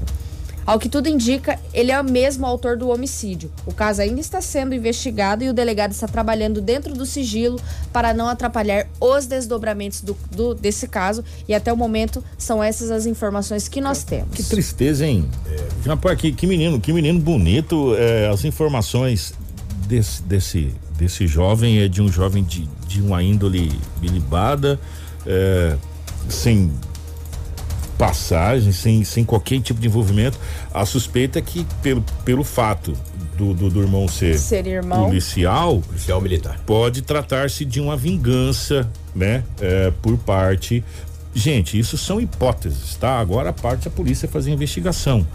[0.66, 3.50] Ao que tudo indica, ele é o mesmo autor do homicídio.
[3.66, 7.60] O caso ainda está sendo investigado e o delegado está trabalhando dentro do sigilo
[7.92, 11.22] para não atrapalhar os desdobramentos do, do- desse caso.
[11.46, 14.34] E até o momento são essas as informações que nós temos.
[14.34, 15.28] Que tristeza, hein?
[15.46, 17.94] É, rapaz, que, que menino, que menino bonito.
[17.96, 19.34] é, as informações
[19.86, 24.80] desse, desse, desse jovem é de um jovem de, de uma índole bilibada,
[25.26, 25.76] é,
[26.28, 26.72] sem
[27.98, 30.38] passagem, sem, sem qualquer tipo de envolvimento.
[30.72, 32.92] A suspeita é que, pelo, pelo fato
[33.36, 35.06] do, do, do irmão ser, Ser irmão.
[35.06, 39.44] policial, policial militar, pode tratar-se de uma vingança, né?
[39.60, 40.84] É, por parte.
[41.34, 43.18] Gente, isso são hipóteses, tá?
[43.18, 45.26] Agora a parte da polícia fazer a investigação.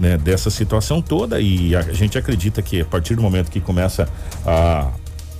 [0.00, 4.08] Né, dessa situação toda e a gente acredita que a partir do momento que começa
[4.46, 4.92] a,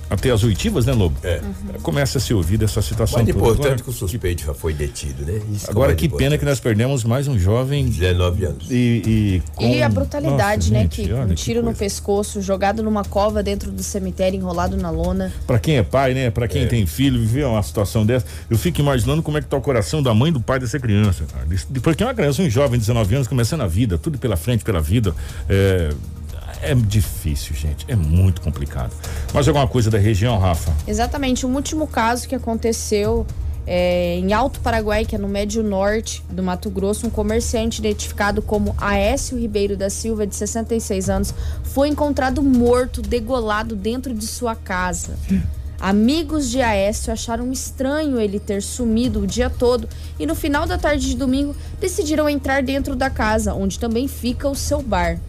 [0.09, 1.15] até as oitivas, né, Lobo?
[1.23, 1.41] É.
[1.81, 3.31] Começa a se ouvir dessa situação toda.
[3.31, 5.39] importante Agora, que o suspeito já foi detido, né?
[5.53, 7.85] Isso agora é que pena que nós perdemos mais um jovem.
[7.87, 8.67] 19 anos.
[8.71, 10.81] E, e, com- E a brutalidade, Nossa, né?
[10.81, 14.89] gente, que um que tiro no pescoço, jogado numa cova dentro do cemitério, enrolado na
[14.89, 15.31] lona.
[15.45, 16.29] Pra quem é pai, né?
[16.31, 19.57] Pra quem tem filho, viver uma situação dessa, eu fico imaginando como é que tá
[19.57, 21.45] o coração da mãe e do pai dessa criança, cara.
[21.81, 24.63] Porque é uma criança, um jovem de 19 anos, começando a vida, tudo pela frente,
[24.63, 25.13] pela vida.
[25.47, 25.89] É,
[26.61, 27.85] é difícil, gente.
[27.87, 28.93] É muito complicado.
[29.33, 30.73] Mais alguma coisa da região, Rafa?
[30.87, 33.25] Exatamente, um último caso que aconteceu
[33.71, 38.41] é, em Alto Paraguai, que é no Médio Norte do Mato Grosso, um comerciante identificado
[38.41, 44.55] como Aécio Ribeiro da Silva, de 66 anos, foi encontrado morto, degolado dentro de sua
[44.55, 45.17] casa.
[45.79, 49.87] Amigos de Aécio acharam estranho ele ter sumido o dia todo
[50.19, 54.49] e no final da tarde de domingo decidiram entrar dentro da casa, onde também fica
[54.49, 55.19] o seu bar.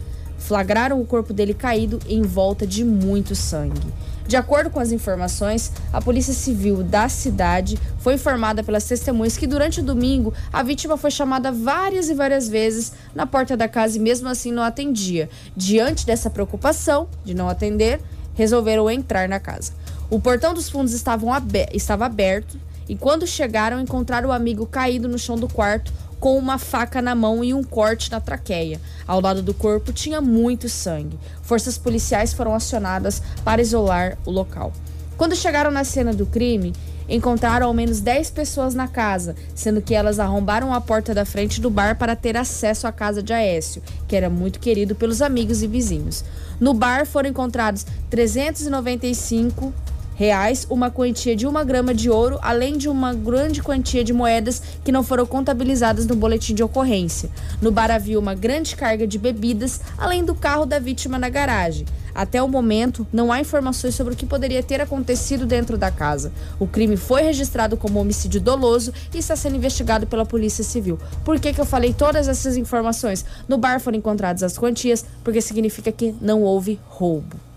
[0.51, 3.87] Flagraram o corpo dele caído em volta de muito sangue.
[4.27, 9.47] De acordo com as informações, a Polícia Civil da cidade foi informada pelas testemunhas que
[9.47, 13.95] durante o domingo a vítima foi chamada várias e várias vezes na porta da casa
[13.95, 15.29] e mesmo assim não atendia.
[15.55, 18.01] Diante dessa preocupação de não atender,
[18.33, 19.71] resolveram entrar na casa.
[20.09, 22.59] O portão dos fundos estava aberto
[22.89, 27.15] e quando chegaram encontraram o amigo caído no chão do quarto com uma faca na
[27.15, 28.79] mão e um corte na traqueia.
[29.07, 31.19] Ao lado do corpo tinha muito sangue.
[31.41, 34.71] Forças policiais foram acionadas para isolar o local.
[35.17, 36.73] Quando chegaram na cena do crime,
[37.09, 41.59] encontraram ao menos 10 pessoas na casa, sendo que elas arrombaram a porta da frente
[41.59, 45.63] do bar para ter acesso à casa de Aécio, que era muito querido pelos amigos
[45.63, 46.23] e vizinhos.
[46.59, 49.73] No bar foram encontrados 395
[50.15, 54.61] reais, uma quantia de uma grama de ouro, além de uma grande quantia de moedas
[54.83, 57.29] que não foram contabilizadas no boletim de ocorrência.
[57.61, 61.85] No bar havia uma grande carga de bebidas, além do carro da vítima na garagem.
[62.13, 66.31] Até o momento, não há informações sobre o que poderia ter acontecido dentro da casa.
[66.59, 70.99] O crime foi registrado como homicídio doloso e está sendo investigado pela Polícia Civil.
[71.23, 73.25] Por que, que eu falei todas essas informações?
[73.47, 77.50] No bar foram encontradas as quantias, porque significa que não houve roubo.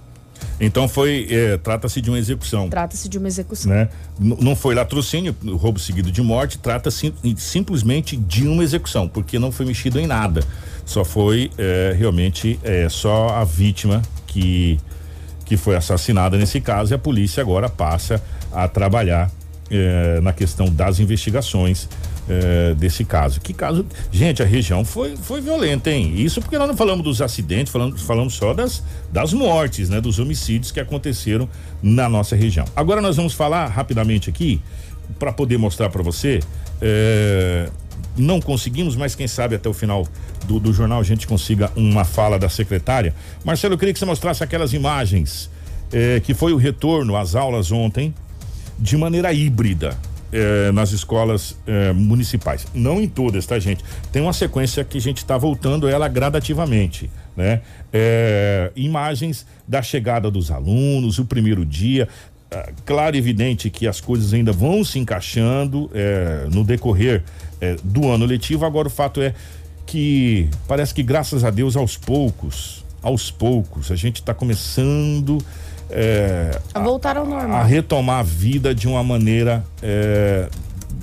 [0.60, 1.26] Então foi.
[1.30, 2.68] é, Trata-se de uma execução.
[2.68, 3.72] Trata-se de uma execução.
[3.72, 3.88] né?
[4.18, 9.66] Não foi latrocínio, roubo seguido de morte, trata-se simplesmente de uma execução, porque não foi
[9.66, 10.42] mexido em nada.
[10.86, 14.78] Só foi é, realmente é, só a vítima que,
[15.44, 19.30] que foi assassinada nesse caso e a polícia agora passa a trabalhar
[19.70, 21.88] é, na questão das investigações
[22.28, 23.40] é, desse caso.
[23.40, 23.84] Que caso.
[24.10, 26.14] Gente, a região foi, foi violenta, hein?
[26.16, 28.82] Isso porque nós não falamos dos acidentes, falamos, falamos só das,
[29.12, 30.00] das mortes, né?
[30.00, 31.48] Dos homicídios que aconteceram
[31.82, 32.64] na nossa região.
[32.74, 34.60] Agora nós vamos falar rapidamente aqui,
[35.18, 36.40] para poder mostrar para você.
[36.80, 37.68] é,
[38.16, 40.06] não conseguimos, mas quem sabe até o final
[40.46, 43.14] do, do jornal a gente consiga uma fala da secretária.
[43.44, 45.50] Marcelo, eu queria que você mostrasse aquelas imagens
[45.92, 48.14] é, que foi o retorno às aulas ontem
[48.78, 49.96] de maneira híbrida
[50.34, 52.66] eh, nas escolas eh, municipais.
[52.74, 53.84] Não em todas, tá, gente?
[54.10, 57.60] Tem uma sequência que a gente está voltando ela gradativamente, né?
[57.92, 62.08] Eh, imagens da chegada dos alunos, o primeiro dia.
[62.50, 67.22] Ah, claro e evidente que as coisas ainda vão se encaixando eh, no decorrer
[67.60, 68.66] eh, do ano letivo.
[68.66, 69.34] Agora o fato é
[69.86, 75.38] que parece que graças a Deus aos poucos, aos poucos, a gente está começando
[75.90, 77.60] eh, A voltar ao normal.
[77.60, 80.48] a retomar a vida de uma maneira, é,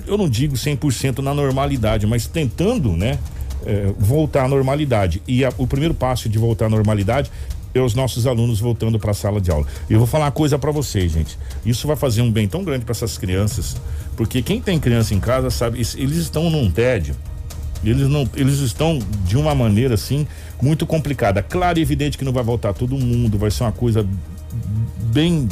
[0.06, 3.18] eu não digo 100% na normalidade, mas tentando, né,
[3.64, 5.22] é, voltar à normalidade.
[5.26, 7.30] E a- o primeiro passo de voltar à normalidade
[7.74, 9.66] é os nossos alunos voltando para a sala de aula.
[9.88, 11.38] E eu vou falar uma coisa para vocês, gente.
[11.64, 13.76] Isso vai fazer um bem tão grande para essas crianças,
[14.16, 17.14] porque quem tem criança em casa sabe, es- eles estão num tédio.
[17.84, 20.26] Eles não, eles estão de uma maneira assim
[20.60, 21.42] muito complicada.
[21.42, 24.06] Claro e evidente que não vai voltar todo mundo, vai ser uma coisa
[25.12, 25.48] bem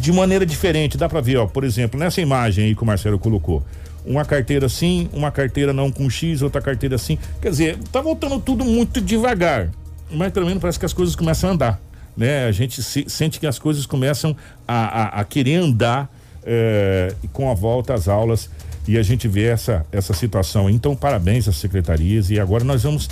[0.00, 0.96] de maneira diferente.
[0.96, 3.62] Dá para ver, ó, por exemplo, nessa imagem aí que o Marcelo colocou,
[4.04, 7.18] uma carteira assim, uma carteira não com X, outra carteira assim.
[7.40, 9.68] Quer dizer, tá voltando tudo muito devagar,
[10.10, 11.80] mas também parece que as coisas começam a andar,
[12.16, 12.46] né?
[12.46, 14.34] A gente se- sente que as coisas começam
[14.66, 16.10] a, a- a querer andar
[16.44, 18.48] eh, com a volta às aulas
[18.88, 20.70] e a gente vê essa essa situação.
[20.70, 23.08] Então, parabéns às secretarias e agora nós vamos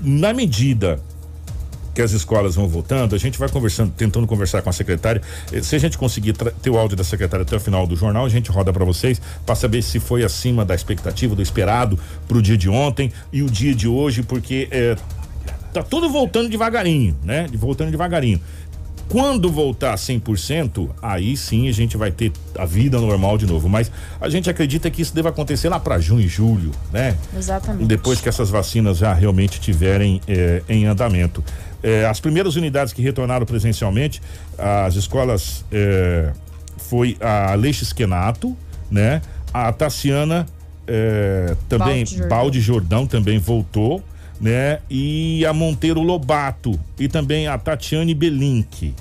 [0.00, 1.00] na medida
[1.98, 5.20] que as escolas vão voltando, a gente vai conversando, tentando conversar com a secretária.
[5.52, 8.24] Eh, Se a gente conseguir ter o áudio da secretária até o final do jornal,
[8.24, 12.40] a gente roda para vocês para saber se foi acima da expectativa, do esperado pro
[12.40, 14.94] dia de ontem e o dia de hoje, porque eh,
[15.72, 17.48] tá tudo voltando devagarinho, né?
[17.52, 18.40] Voltando devagarinho.
[19.08, 23.66] Quando voltar 100%, aí sim a gente vai ter a vida normal de novo.
[23.66, 23.90] Mas
[24.20, 27.16] a gente acredita que isso deva acontecer lá para junho e julho, né?
[27.36, 27.86] Exatamente.
[27.86, 31.42] Depois que essas vacinas já realmente tiverem eh, em andamento.
[31.82, 34.20] Eh, as primeiras unidades que retornaram presencialmente,
[34.58, 36.32] as escolas eh,
[36.76, 38.56] foi a Leixe Esquenato,
[38.90, 39.22] né?
[39.52, 40.46] A Tassiana
[40.86, 42.28] eh, também, Balde Jordão.
[42.28, 44.02] Balde Jordão também voltou,
[44.40, 44.80] né?
[44.90, 48.94] E a Monteiro Lobato e também a Tatiane Belink,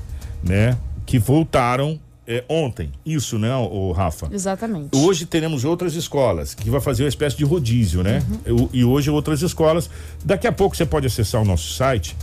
[0.43, 0.77] né?
[1.05, 2.91] Que voltaram eh, ontem.
[3.05, 4.27] Isso, né, o Rafa?
[4.31, 4.89] Exatamente.
[4.97, 8.21] Hoje teremos outras escolas que vai fazer uma espécie de rodízio, né?
[8.45, 9.89] Eu- E hoje outras escolas.
[10.25, 12.15] Daqui a pouco você pode acessar o nosso site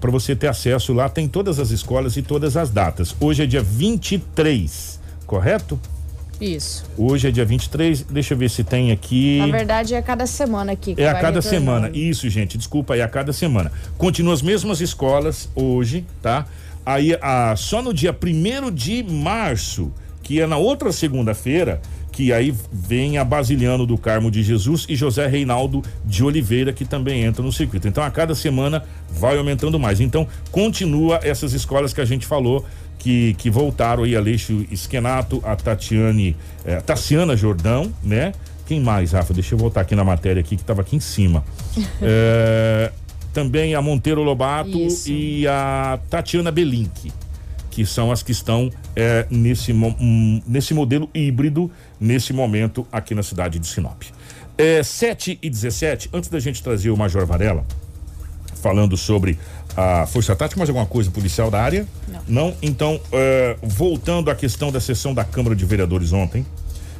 [0.00, 1.08] para você ter acesso lá.
[1.08, 3.14] Tem todas as escolas e todas as datas.
[3.20, 5.78] Hoje é dia 23, correto?
[6.40, 6.84] Isso.
[6.96, 8.02] Hoje é dia 23.
[8.02, 9.38] Deixa eu ver se tem aqui.
[9.38, 10.94] Na verdade, é a cada semana aqui.
[10.96, 11.90] É a cada semana.
[11.92, 13.72] Isso, gente, desculpa, é a cada semana.
[13.96, 16.46] Continua as mesmas escolas hoje, tá?
[16.86, 21.80] Aí, a, só no dia 1 de março, que é na outra segunda-feira,
[22.18, 26.84] que aí vem a Basiliano do Carmo de Jesus e José Reinaldo de Oliveira, que
[26.84, 27.86] também entra no circuito.
[27.86, 30.00] Então, a cada semana vai aumentando mais.
[30.00, 32.66] Então, continua essas escolas que a gente falou.
[32.98, 38.32] Que, que voltaram aí, Aleixo Esquenato, a Tatiane, eh, Tassiana Jordão, né?
[38.66, 39.32] Quem mais, Rafa?
[39.32, 41.44] Deixa eu voltar aqui na matéria aqui que estava aqui em cima.
[42.02, 42.90] É,
[43.32, 45.08] também a Monteiro Lobato Isso.
[45.08, 47.12] e a Tatiana Belink,
[47.78, 51.70] que são as que estão é, nesse, hum, nesse modelo híbrido,
[52.00, 54.02] nesse momento aqui na cidade de Sinop.
[54.56, 57.64] É, 7 e 17, antes da gente trazer o Major Varela,
[58.60, 59.38] falando sobre
[59.76, 61.86] a Força Tática, mais alguma coisa policial da área?
[62.26, 62.52] Não.
[62.60, 66.44] Então, é, voltando à questão da sessão da Câmara de Vereadores ontem,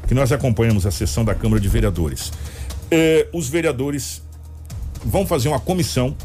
[0.07, 2.33] que nós acompanhamos a sessão da Câmara de Vereadores.
[2.89, 4.23] É, os vereadores
[5.05, 6.17] vão fazer uma comissão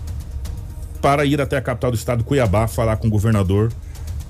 [1.01, 3.73] para ir até a capital do estado, Cuiabá, falar com o governador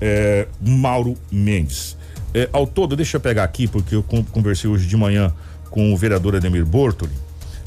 [0.06, 1.96] é, Mauro Mendes.
[2.34, 5.32] É, ao todo, deixa eu pegar aqui, porque eu con- conversei hoje de manhã
[5.70, 7.12] com o vereador Ademir Bortoli.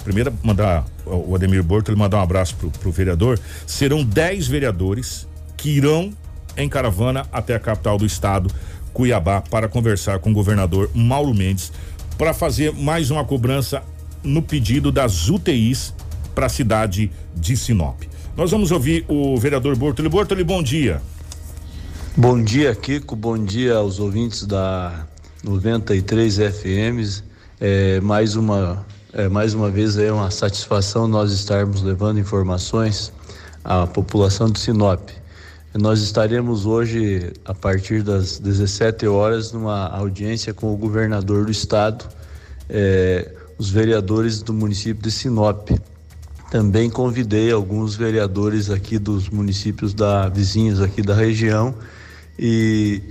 [0.03, 3.39] Primeiro, mandar o Ademir Bortoli mandar um abraço pro, pro vereador.
[3.65, 5.27] Serão 10 vereadores
[5.57, 6.13] que irão
[6.55, 8.51] em caravana até a capital do estado,
[8.93, 11.71] Cuiabá, para conversar com o governador Mauro Mendes
[12.17, 13.81] para fazer mais uma cobrança
[14.23, 15.93] no pedido das UTIs
[16.35, 18.03] para a cidade de Sinop.
[18.35, 20.07] Nós vamos ouvir o vereador Bortoli.
[20.09, 21.01] Bortoli, bom dia.
[22.19, 23.15] Bom dia, Kiko.
[23.15, 25.05] Bom dia aos ouvintes da
[25.43, 27.23] 93 FMs.
[27.61, 33.13] É, mais uma é, mais uma vez é uma satisfação nós estarmos levando informações
[33.63, 35.11] à população de Sinop.
[35.75, 42.03] Nós estaremos hoje a partir das 17 horas numa audiência com o governador do estado,
[42.67, 45.69] é, os vereadores do município de Sinop.
[46.49, 51.75] Também convidei alguns vereadores aqui dos municípios da vizinhos aqui da região
[52.37, 53.01] e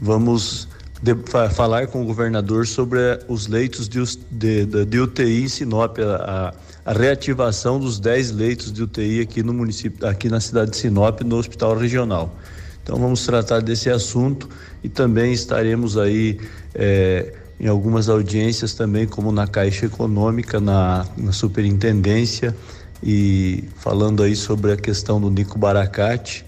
[0.00, 0.68] vamos
[1.02, 4.00] de- fa- falar com o governador sobre eh, os leitos de,
[4.30, 6.54] de, de- UTI em Sinop, a,
[6.84, 11.20] a- reativação dos 10 leitos de UTI aqui no município, aqui na cidade de Sinop,
[11.22, 12.36] no Hospital Regional.
[12.82, 14.48] Então vamos tratar desse assunto
[14.82, 16.40] e também estaremos aí
[16.74, 22.56] eh, em algumas audiências também, como na Caixa Econômica, na, na Superintendência
[23.02, 26.44] e falando aí sobre a questão do Nico Baracate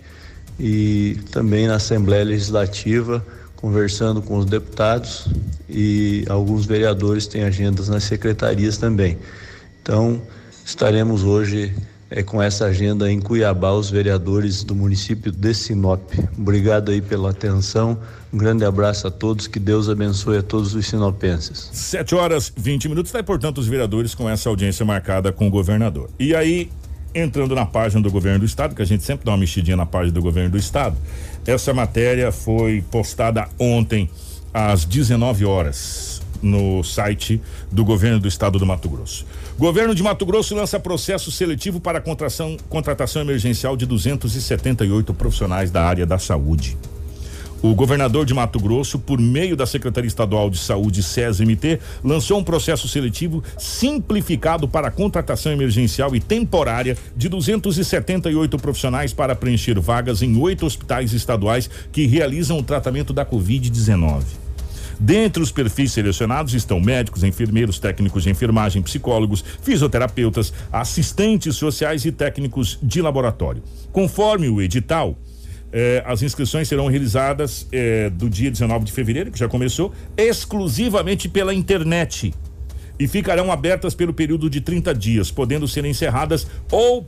[0.58, 3.24] e também na Assembleia Legislativa,
[3.56, 5.26] conversando com os deputados
[5.68, 9.18] e alguns vereadores têm agendas nas secretarias também.
[9.82, 10.20] Então,
[10.64, 11.74] estaremos hoje
[12.10, 16.02] eh, com essa agenda em Cuiabá, os vereadores do município de Sinop.
[16.38, 17.98] Obrigado aí pela atenção,
[18.32, 21.70] um grande abraço a todos, que Deus abençoe a todos os sinopenses.
[21.72, 25.50] 7 horas 20 minutos, tá, e, portanto, os vereadores com essa audiência marcada com o
[25.50, 26.10] governador.
[26.18, 26.70] E aí,
[27.14, 29.86] entrando na página do governo do estado, que a gente sempre dá uma mexidinha na
[29.86, 30.96] página do governo do estado,
[31.46, 34.10] essa matéria foi postada ontem
[34.52, 37.40] às 19 horas no site
[37.72, 39.26] do governo do estado do Mato Grosso.
[39.58, 45.84] Governo de Mato Grosso lança processo seletivo para contratação, contratação emergencial de 278 profissionais da
[45.84, 46.76] área da saúde.
[47.62, 52.44] O governador de Mato Grosso, por meio da Secretaria Estadual de Saúde, SESMT, lançou um
[52.44, 60.20] processo seletivo simplificado para a contratação emergencial e temporária de 278 profissionais para preencher vagas
[60.20, 64.24] em oito hospitais estaduais que realizam o tratamento da Covid-19.
[64.98, 72.12] Dentre os perfis selecionados estão médicos, enfermeiros, técnicos de enfermagem, psicólogos, fisioterapeutas, assistentes sociais e
[72.12, 73.62] técnicos de laboratório.
[73.92, 75.16] Conforme o edital,
[75.74, 81.28] eh, as inscrições serão realizadas eh, do dia 19 de fevereiro, que já começou, exclusivamente
[81.28, 82.32] pela internet.
[82.96, 87.04] e ficarão abertas pelo período de 30 dias, podendo ser encerradas ou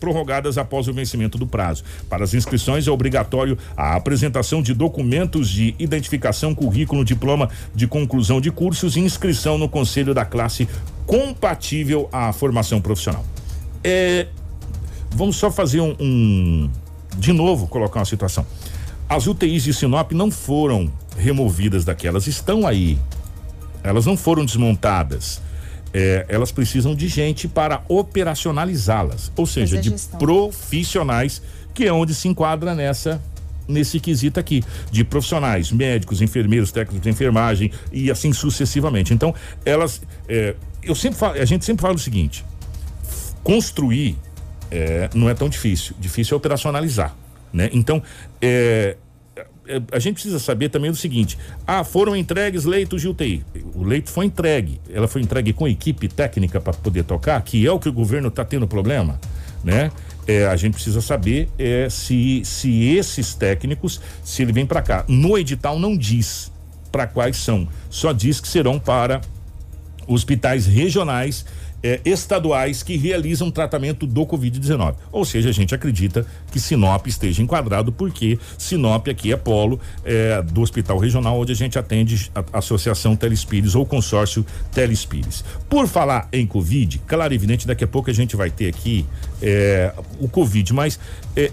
[0.00, 1.84] prorrogadas após o vencimento do prazo.
[2.08, 8.40] Para as inscrições é obrigatório a apresentação de documentos de identificação, currículo, diploma de conclusão
[8.40, 10.66] de cursos e inscrição no conselho da classe
[11.04, 13.22] compatível à formação profissional.
[13.84, 14.28] É,
[15.10, 16.70] vamos só fazer um, um-
[17.18, 18.46] de novo colocar uma situação.
[19.08, 22.98] As UTIs de Sinop não foram removidas daqui, elas estão aí.
[23.82, 25.40] Elas não foram desmontadas.
[25.94, 31.40] É, elas precisam de gente para operacionalizá-las, ou seja, de profissionais,
[31.72, 33.22] que é onde se enquadra nessa
[33.68, 34.62] nesse quesito aqui,
[34.92, 39.12] de profissionais, médicos, enfermeiros, técnicos de enfermagem e assim sucessivamente.
[39.12, 42.44] Então, elas, é, eu sempre falo, a gente sempre fala o seguinte:
[43.42, 44.16] construir
[44.70, 47.14] é, não é tão difícil, difícil é operacionalizar,
[47.52, 47.68] né?
[47.72, 48.02] Então,
[48.40, 48.96] é,
[49.68, 51.36] é, a gente precisa saber também do seguinte:
[51.66, 53.44] ah, foram entregues leitos de UTI.
[53.74, 57.70] O leito foi entregue, ela foi entregue com equipe técnica para poder tocar, que é
[57.70, 59.20] o que o governo está tendo problema,
[59.62, 59.90] né?
[60.26, 65.04] É, a gente precisa saber é, se, se esses técnicos, se ele vem para cá.
[65.06, 66.50] No edital não diz
[66.90, 69.20] para quais são, só diz que serão para
[70.06, 71.44] hospitais regionais
[71.86, 74.96] eh, estaduais que realizam tratamento do Covid-19.
[75.12, 80.42] Ou seja, a gente acredita que Sinop esteja enquadrado, porque Sinop aqui é polo eh,
[80.42, 85.44] do hospital regional, onde a gente atende a, Associação Telespires ou consórcio Telespires.
[85.68, 89.06] Por falar em Covid, claro e evidente, daqui a pouco a gente vai ter aqui
[89.40, 90.98] eh, o Covid, mas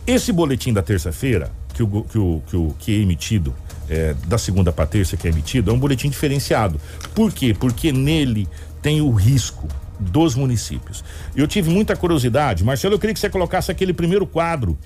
[0.07, 3.53] esse boletim da terça-feira, que o, que, o, que, o, que é emitido
[3.89, 6.79] é, da segunda para terça que é emitido, é um boletim diferenciado.
[7.13, 7.53] Por quê?
[7.53, 8.47] Porque nele
[8.81, 9.67] tem o risco
[10.04, 11.04] dos municípios.
[11.36, 14.78] Eu tive muita curiosidade, Marcelo, eu queria que você colocasse aquele primeiro quadro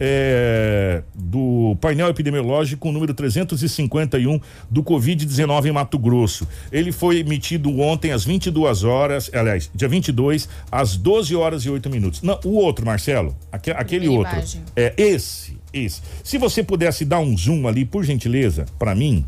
[0.00, 6.46] é, do painel epidemiológico número 351 do Covid-19 em Mato Grosso.
[6.72, 11.88] Ele foi emitido ontem às 22 horas, aliás, dia 22, às 12 horas e 8
[11.88, 12.22] minutos.
[12.22, 14.32] Não, o outro, Marcelo, aque- aquele outro.
[14.32, 14.62] imagem.
[14.74, 16.00] É esse, esse.
[16.24, 19.24] Se você pudesse dar um zoom ali, por gentileza, para mim,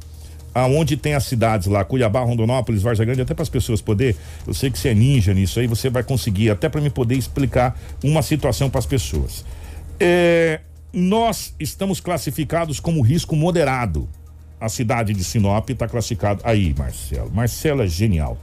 [0.56, 4.54] aonde tem as cidades lá, Cuiabá, Rondonópolis, Varza Grande, até para as pessoas poder, eu
[4.54, 7.78] sei que você é ninja nisso aí, você vai conseguir até para me poder explicar
[8.02, 9.44] uma situação para as pessoas.
[10.00, 14.08] É, nós estamos classificados como risco moderado.
[14.58, 17.30] A cidade de Sinop está classificado aí, Marcelo.
[17.30, 18.38] Marcelo é genial.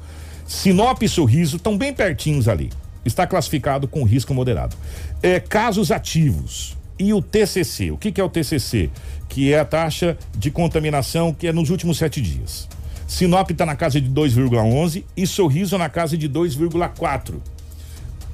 [0.46, 2.70] Sinop e Sorriso estão bem pertinhos ali.
[3.04, 4.76] Está classificado com risco moderado.
[5.24, 7.92] É, casos ativos e o TCC.
[7.92, 8.90] O que, que é o TCC?
[9.28, 12.68] Que é a taxa de contaminação que é nos últimos sete dias.
[13.08, 17.36] Sinop está na casa de 2,11 e Sorriso na casa de 2,4.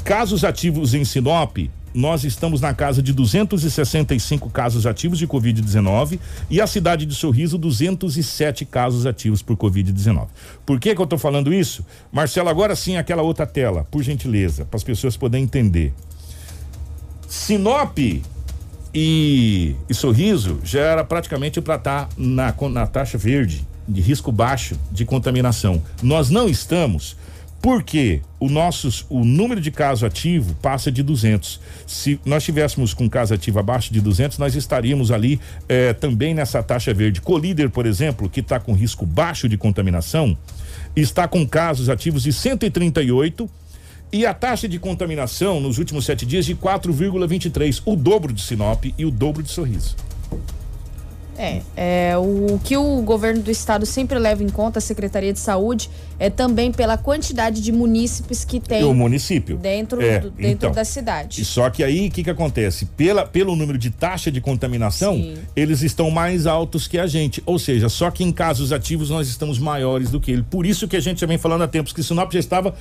[0.03, 1.57] Casos ativos em Sinop,
[1.93, 7.57] nós estamos na casa de 265 casos ativos de Covid-19 e a cidade de Sorriso,
[7.57, 10.27] 207 casos ativos por Covid-19.
[10.65, 11.85] Por que, que eu estou falando isso?
[12.11, 15.93] Marcelo, agora sim aquela outra tela, por gentileza, para as pessoas poderem entender.
[17.27, 17.97] Sinop
[18.93, 24.77] e, e Sorriso já era praticamente para estar na, na taxa verde, de risco baixo
[24.91, 25.81] de contaminação.
[26.01, 27.15] Nós não estamos
[27.61, 31.59] porque o, nossos, o número de caso ativo passa de 200.
[31.85, 36.63] Se nós tivéssemos com caso ativo abaixo de 200, nós estaríamos ali eh, também nessa
[36.63, 37.19] taxa verde.
[37.19, 40.37] Colíder, por exemplo, que está com risco baixo de contaminação,
[40.95, 43.49] está com casos ativos de 138
[44.11, 48.85] e a taxa de contaminação nos últimos sete dias de 4,23, o dobro de Sinop
[48.97, 49.95] e o dobro de Sorriso.
[51.41, 55.39] É, é, o que o governo do estado sempre leva em conta, a Secretaria de
[55.39, 55.89] Saúde,
[56.19, 59.55] é também pela quantidade de munícipes que tem o município.
[59.55, 60.71] dentro, É, do- dentro então.
[60.73, 61.41] da cidade.
[61.41, 62.87] E Só que aí o que, que acontece?
[62.87, 67.41] Pela, pelo número de taxa de contaminação, eles estão mais altos que a gente.
[67.45, 70.43] Ou seja, só que em casos ativos nós estamos maiores do que ele.
[70.43, 72.75] Por isso que a gente já vem falando há tempos que Sinop já estava.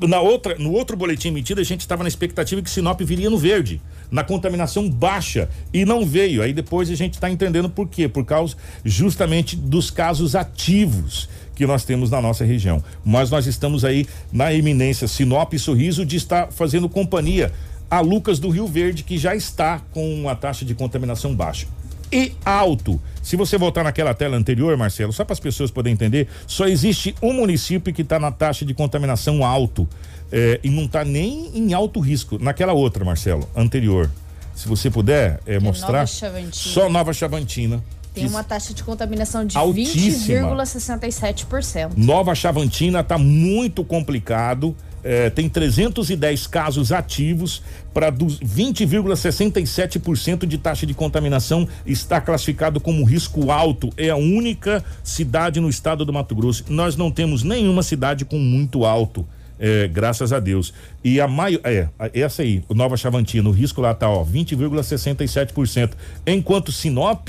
[0.00, 3.38] Na outra, no outro boletim emitido, a gente estava na expectativa que Sinop viria no
[3.38, 3.80] verde,
[4.10, 6.42] na contaminação baixa, e não veio.
[6.42, 8.08] Aí depois a gente está entendendo por quê?
[8.08, 12.82] Por causa justamente dos casos ativos que nós temos na nossa região.
[13.04, 17.52] Mas nós estamos aí na eminência Sinop Sorriso de estar fazendo companhia
[17.90, 21.66] a Lucas do Rio Verde, que já está com uma taxa de contaminação baixa.
[22.12, 23.00] E alto.
[23.22, 27.14] Se você voltar naquela tela anterior, Marcelo, só para as pessoas poderem entender, só existe
[27.20, 29.88] um município que está na taxa de contaminação alto
[30.30, 32.38] eh, e não está nem em alto risco.
[32.38, 34.10] Naquela outra, Marcelo, anterior.
[34.54, 35.92] Se você puder eh, mostrar.
[35.92, 36.52] Nova Chavantina.
[36.52, 37.82] Só Nova Chavantina.
[38.14, 40.56] Tem uma taxa de contaminação de Altíssima.
[40.56, 41.92] 20,67%.
[41.96, 44.74] Nova Chavantina está muito complicado.
[45.08, 47.62] Eh, tem 310 casos ativos
[47.94, 53.92] para 20,67% de taxa de contaminação está classificado como risco alto.
[53.96, 56.64] É a única cidade no estado do Mato Grosso.
[56.68, 59.24] Nós não temos nenhuma cidade com muito alto.
[59.60, 60.74] É, graças a Deus.
[61.04, 61.60] E a maior.
[61.62, 65.92] É, essa aí, Nova Chavantina, o risco lá tá, ó, 20,67%.
[66.26, 67.28] Enquanto Sinop,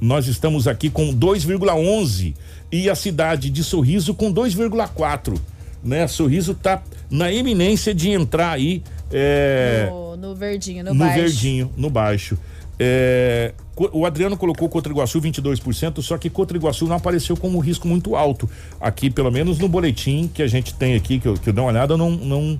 [0.00, 2.34] nós estamos aqui com 2,11%
[2.72, 5.53] e a cidade de Sorriso com 2,4%.
[5.84, 6.06] Né?
[6.08, 8.82] Sorriso tá na eminência de entrar aí.
[9.12, 11.20] É, No, no verdinho, no, no baixo.
[11.20, 12.38] verdinho, no baixo.
[12.78, 13.52] É,
[13.92, 17.86] o Adriano colocou Contra Iguaçu 22%, só que Contra Iguaçu não apareceu como um risco
[17.86, 18.48] muito alto.
[18.80, 21.62] Aqui, pelo menos no boletim que a gente tem aqui, que eu, que eu dei
[21.62, 22.10] uma olhada, não.
[22.10, 22.58] não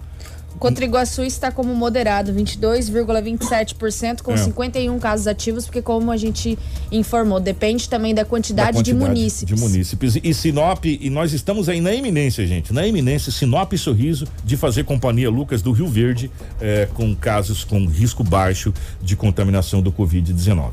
[0.59, 4.37] Contra Iguaçu está como moderado, 22,27%, com É.
[4.37, 6.59] 51 casos ativos, porque como a gente
[6.91, 9.55] informou, depende também da quantidade, da de munícipes.
[9.55, 10.17] De munícipes.
[10.23, 14.57] E Sinop, e nós estamos aí na eminência, gente, na eminência, Sinop e Sorriso, de
[14.57, 16.31] fazer companhia Lucas do Rio Verde,
[16.61, 20.71] eh, com casos com risco baixo de contaminação do Covid-19.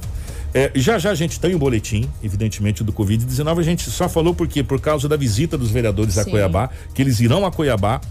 [0.53, 3.59] Eh, já já a gente tem o boletim, evidentemente, do Covid-19.
[3.59, 6.31] A gente só falou porque por causa da visita dos vereadores a Sim.
[6.31, 8.01] Cuiabá, que eles irão a Cuiabá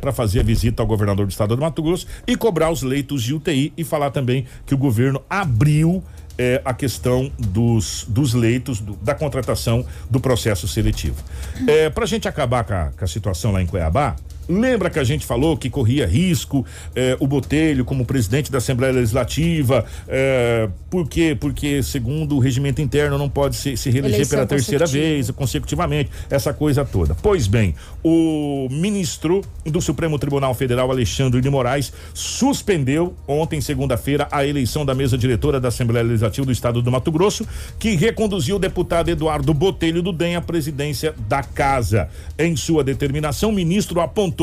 [0.00, 3.22] para fazer a visita ao governador do estado do Mato Grosso e cobrar os leitos
[3.22, 6.02] de UTI e falar também que o governo abriu
[6.38, 11.22] é, a questão dos, dos leitos, do- da contratação do processo seletivo.
[11.68, 14.16] É, Para a gente acabar com a, com a situação lá em Cuiabá,
[14.50, 18.92] lembra que a gente falou que corria risco é, o Botelho como presidente da Assembleia
[18.92, 21.36] Legislativa, é, por quê?
[21.38, 26.10] Porque, segundo o regimento interno, não pode se, se reeleger Eleição pela terceira vez, consecutivamente,
[26.28, 27.14] essa coisa toda.
[27.14, 34.44] Pois bem, o ministro do Supremo Tribunal Federal, Alexandre de Moraes, suspendeu ontem, segunda-feira, a
[34.44, 37.46] eleição da mesa diretora da Assembleia Legislativa do Estado do Mato Grosso,
[37.78, 42.08] que reconduziu o deputado Eduardo Botelho do DEM à presidência da casa.
[42.36, 44.39] Em sua determinação, o ministro apontou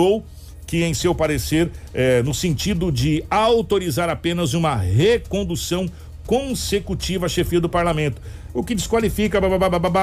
[0.65, 5.89] que em seu parecer, eh, no sentido de autorizar apenas uma recondução
[6.25, 8.21] consecutiva à chefia do parlamento,
[8.53, 9.39] o que desqualifica,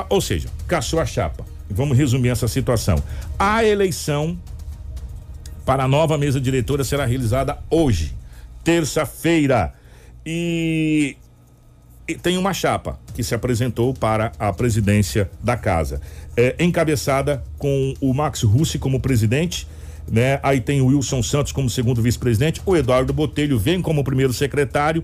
[0.09, 1.45] ou seja, caçou a chapa.
[1.68, 2.97] Vamos resumir essa situação.
[3.38, 4.38] A eleição
[5.64, 8.14] para a nova mesa diretora será realizada hoje,
[8.62, 9.74] terça-feira.
[10.24, 11.16] E,
[12.09, 16.01] e tem uma chapa que se apresentou para a presidência da casa,
[16.36, 19.66] é, encabeçada com o Max Russi como presidente.
[20.11, 20.38] Né?
[20.42, 25.02] Aí tem o Wilson Santos como segundo vice-presidente, o Eduardo Botelho vem como primeiro secretário,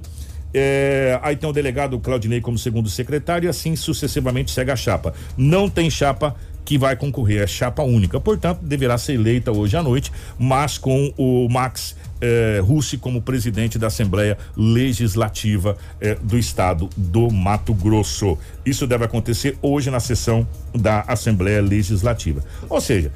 [0.52, 5.14] é, aí tem o delegado Claudinei como segundo secretário e assim sucessivamente segue a chapa.
[5.36, 6.34] Não tem chapa
[6.64, 8.20] que vai concorrer, é chapa única.
[8.20, 13.78] Portanto, deverá ser eleita hoje à noite, mas com o Max eh, Russi como presidente
[13.78, 18.36] da Assembleia Legislativa eh, do Estado do Mato Grosso.
[18.66, 22.42] Isso deve acontecer hoje na sessão da Assembleia Legislativa.
[22.68, 23.10] Ou seja,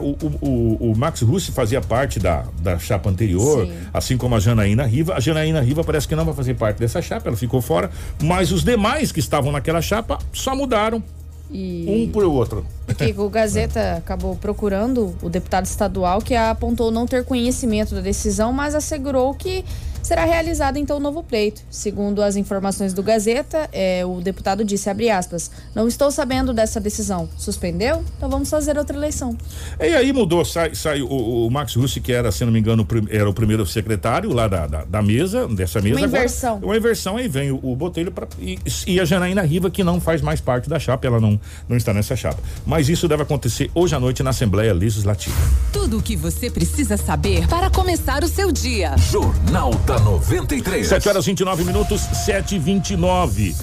[0.00, 3.72] o, o, o- o Max Russi fazia parte da, da chapa anterior, Sim.
[3.92, 5.14] assim como a Janaína Riva.
[5.14, 7.90] A Janaína Riva parece que não vai fazer parte dessa chapa, ela ficou fora,
[8.22, 11.02] mas os demais que estavam naquela chapa só mudaram
[11.50, 12.66] E um por outro.
[12.96, 18.52] que o Gazeta acabou procurando o deputado estadual que apontou não ter conhecimento da decisão,
[18.52, 19.64] mas assegurou que
[20.06, 21.62] será realizado então o novo pleito.
[21.68, 26.78] Segundo as informações do Gazeta, é, o deputado disse, abre aspas, não estou sabendo dessa
[26.80, 27.28] decisão.
[27.36, 28.04] Suspendeu?
[28.16, 29.36] Então vamos fazer outra eleição.
[29.80, 32.86] E aí mudou, sai, sai o, o Max Russi, que era, se não me engano,
[33.10, 35.96] era o primeiro secretário lá da, da, da mesa, dessa mesa.
[35.96, 36.58] Uma agora- inversão.
[36.62, 40.00] uma inversão, aí vem o, o Botelho pra, e, e a Janaína Riva, que não
[40.00, 42.38] faz mais parte da chapa, ela não, não está nessa chapa.
[42.64, 45.34] Mas isso deve acontecer hoje à noite na Assembleia Legislativa.
[45.72, 48.96] Tudo o que você precisa saber para começar o seu dia.
[48.98, 50.86] Jornal da 93.
[50.86, 53.54] 7 horas 29 minutos, 7 e 29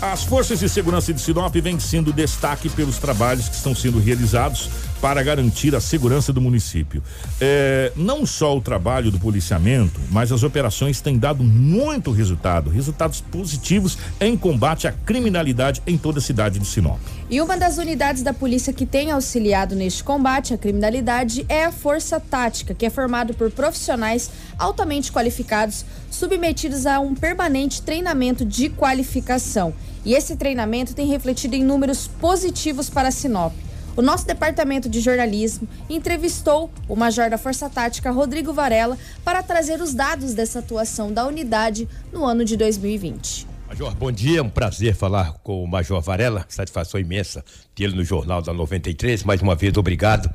[0.00, 4.70] As forças de segurança de Sinop vêm sendo destaque pelos trabalhos que estão sendo realizados
[5.02, 7.02] para garantir a segurança do município.
[7.40, 13.20] É, não só o trabalho do policiamento, mas as operações têm dado muito resultado, resultados
[13.20, 17.00] positivos em combate à criminalidade em toda a cidade de Sinop.
[17.28, 21.72] E uma das unidades da polícia que tem auxiliado neste combate à criminalidade é a
[21.72, 28.68] Força Tática, que é formado por profissionais altamente qualificados, submetidos a um permanente treinamento de
[28.68, 29.74] qualificação.
[30.04, 33.52] E esse treinamento tem refletido em números positivos para Sinop.
[33.94, 39.82] O nosso departamento de jornalismo entrevistou o major da Força Tática, Rodrigo Varela, para trazer
[39.82, 43.52] os dados dessa atuação da unidade no ano de 2020.
[43.68, 48.40] Major, bom dia, um prazer falar com o Major Varela, satisfação imensa tê-lo no Jornal
[48.40, 49.24] da 93.
[49.24, 50.30] Mais uma vez, obrigado,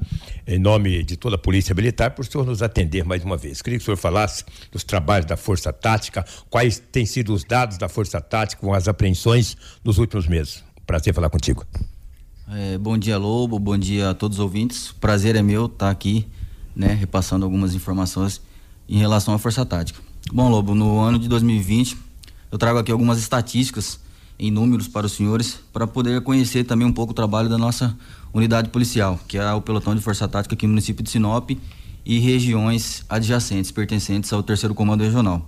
[0.46, 3.62] em nome de toda a Polícia Militar, por o senhor nos atender mais uma vez.
[3.62, 7.78] Queria que o senhor falasse dos trabalhos da Força Tática, quais têm sido os dados
[7.80, 10.64] da Força Tática com as apreensões nos últimos meses.
[10.86, 11.66] Prazer falar contigo.
[12.50, 13.60] É, bom dia, Lobo.
[13.60, 14.94] Bom dia a todos os ouvintes.
[15.02, 16.26] Prazer é meu estar aqui
[16.74, 18.42] né, repassando algumas informações
[18.88, 20.00] em relação à força tática.
[20.32, 21.98] Bom, Lobo, no ano de 2020,
[22.50, 24.00] eu trago aqui algumas estatísticas
[24.40, 27.98] em números para os senhores, para poder conhecer também um pouco o trabalho da nossa
[28.34, 31.50] unidade policial, que é o pelotão de força tática aqui no município de Sinop
[32.06, 35.46] e regiões adjacentes, pertencentes ao terceiro comando regional.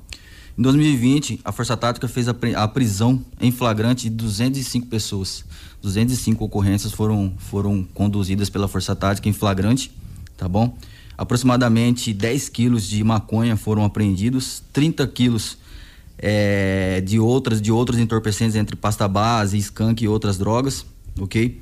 [0.58, 5.46] Em 2020, a Força Tática fez a, a prisão em flagrante de 205 pessoas.
[5.82, 9.92] 205 ocorrências foram, foram conduzidas pela Força Tática em flagrante,
[10.38, 10.78] tá bom?
[11.18, 15.58] Aproximadamente 10 quilos de maconha foram apreendidos, 30 quilos
[16.18, 20.86] é, de outras de outros entorpecentes entre pasta base, skunk e outras drogas,
[21.20, 21.62] ok?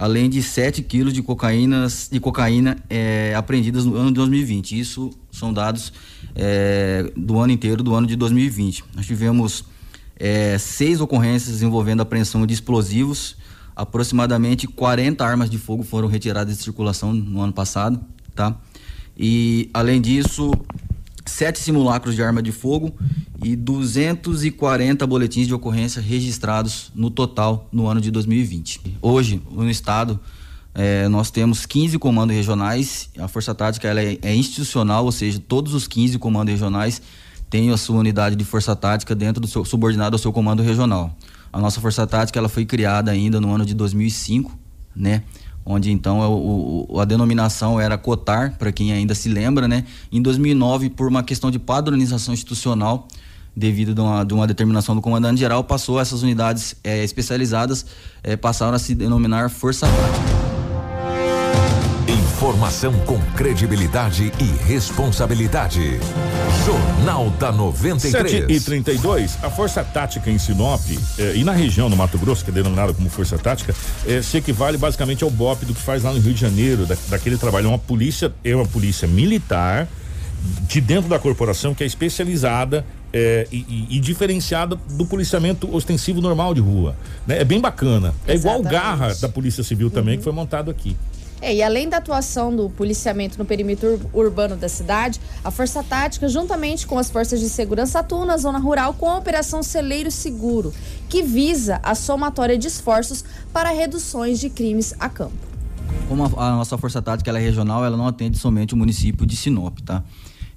[0.00, 4.78] Além de 7 quilos de, cocaínas, de cocaína é, apreendidas no ano de 2020.
[4.78, 5.92] Isso são dados
[6.36, 8.84] é, do ano inteiro, do ano de 2020.
[8.94, 9.64] Nós tivemos
[10.16, 13.36] é, seis ocorrências envolvendo apreensão de explosivos,
[13.74, 18.00] aproximadamente 40 armas de fogo foram retiradas de circulação no ano passado,
[18.36, 18.56] tá?
[19.16, 20.52] E além disso,
[21.28, 22.92] sete simulacros de arma de fogo
[23.42, 28.98] e 240 boletins de ocorrência registrados no total no ano de 2020.
[29.00, 30.18] Hoje, no estado,
[30.74, 33.10] é, nós temos 15 comandos regionais.
[33.18, 37.02] A Força Tática ela é, é, institucional, ou seja, todos os 15 comandos regionais
[37.50, 41.16] têm a sua unidade de Força Tática dentro do seu subordinado ao seu comando regional.
[41.52, 44.56] A nossa Força Tática ela foi criada ainda no ano de 2005,
[44.94, 45.22] né?
[45.70, 49.84] Onde então é o, o, a denominação era COTAR, para quem ainda se lembra, né?
[50.10, 53.06] Em 2009, por uma questão de padronização institucional,
[53.54, 57.84] devido de uma, de uma determinação do comandante geral, passou essas unidades é, especializadas,
[58.22, 59.86] é, passaram a se denominar Força.
[62.48, 66.00] Informação com credibilidade e responsabilidade.
[66.64, 68.30] Jornal da 93.
[68.30, 70.80] 7 e 32 a Força Tática em Sinop
[71.18, 73.74] eh, e na região, no Mato Grosso, que é denominada como Força Tática,
[74.06, 76.96] eh, se equivale basicamente ao BOP do que faz lá no Rio de Janeiro, da,
[77.10, 77.66] daquele trabalho.
[77.66, 79.86] É uma polícia, é uma polícia militar
[80.66, 82.82] de dentro da corporação que é especializada
[83.12, 86.96] é, e, e, diferenciada do policiamento ostensivo normal de rua.
[87.26, 87.40] Né?
[87.40, 88.14] É bem bacana.
[88.26, 90.18] É igual o Garra da Polícia Civil também, uhum.
[90.18, 90.96] que foi montado aqui.
[91.40, 96.28] É, e além da atuação do policiamento no perímetro urbano da cidade, a Força Tática,
[96.28, 100.72] juntamente com as forças de segurança, atua na zona rural com a Operação Celeiro Seguro,
[101.08, 105.36] que visa a somatória de esforços para reduções de crimes a campo.
[106.08, 109.36] Como a, a nossa Força Tática é regional, ela não atende somente o município de
[109.36, 110.02] Sinop, tá?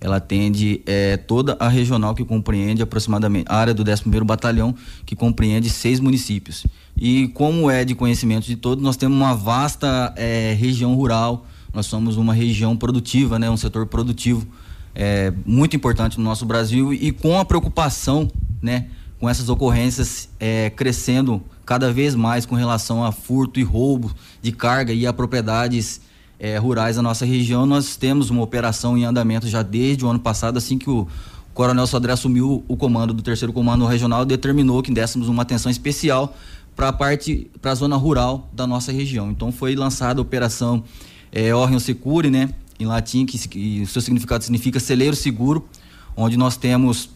[0.02, 4.74] Ela atende é, toda a regional que compreende aproximadamente a área do 11º Batalhão,
[5.06, 6.66] que compreende seis municípios.
[6.98, 11.86] E como é de conhecimento de todos, nós temos uma vasta é, região rural, nós
[11.86, 14.48] somos uma região produtiva, né, um setor produtivo
[14.96, 18.28] é, muito importante no nosso Brasil e com a preocupação,
[18.60, 18.88] né,
[19.20, 24.52] com essas ocorrências é, crescendo cada vez mais com relação a furto e roubo de
[24.52, 26.02] carga e a propriedades
[26.42, 30.20] é, rurais da nossa região, nós temos uma operação em andamento já desde o ano
[30.20, 31.08] passado, assim que o
[31.54, 36.36] Coronel Sodré assumiu o comando do terceiro comando regional, determinou que dessemos uma atenção especial
[36.76, 39.30] para a parte, para a zona rural da nossa região.
[39.30, 40.84] Então foi lançada a operação
[41.32, 45.70] é, Orion Secure, né, em latim, que, que seu significado significa celeiro seguro,
[46.18, 47.12] onde nós temos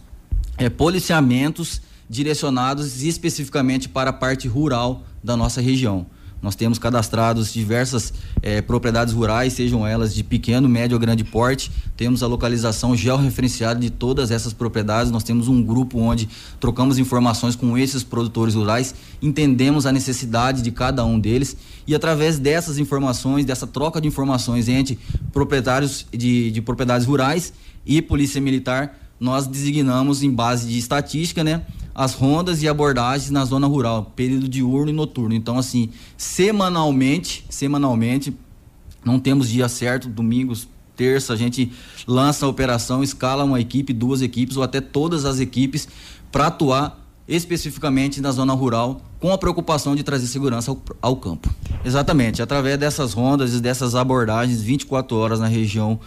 [0.56, 6.06] é, policiamentos direcionados especificamente para a parte rural da nossa região.
[6.46, 11.72] Nós temos cadastrados diversas eh, propriedades rurais, sejam elas de pequeno, médio ou grande porte.
[11.98, 15.12] Temos a localização georreferenciada de todas essas propriedades.
[15.12, 16.30] Nós temos um grupo onde
[16.60, 18.94] trocamos informações com esses produtores rurais,
[19.24, 24.70] entendemos a necessidade de cada um deles e através dessas informações, dessa troca de informações
[24.70, 25.00] entre
[25.34, 31.64] proprietários de, de propriedades rurais e polícia militar, nós designamos em base de estatística, né?
[31.96, 35.34] As rondas e abordagens na zona rural, período diurno e noturno.
[35.34, 38.36] Então, assim, semanalmente, semanalmente,
[39.04, 41.72] não temos dia certo, domingos, terça, a gente
[42.06, 45.88] lança a operação, escala uma equipe, duas equipes ou até todas as equipes
[46.32, 51.50] para atuar especificamente na zona rural, com a preocupação de trazer segurança ao, ao campo.
[51.84, 56.00] Exatamente, através dessas rondas e dessas abordagens 24 horas na região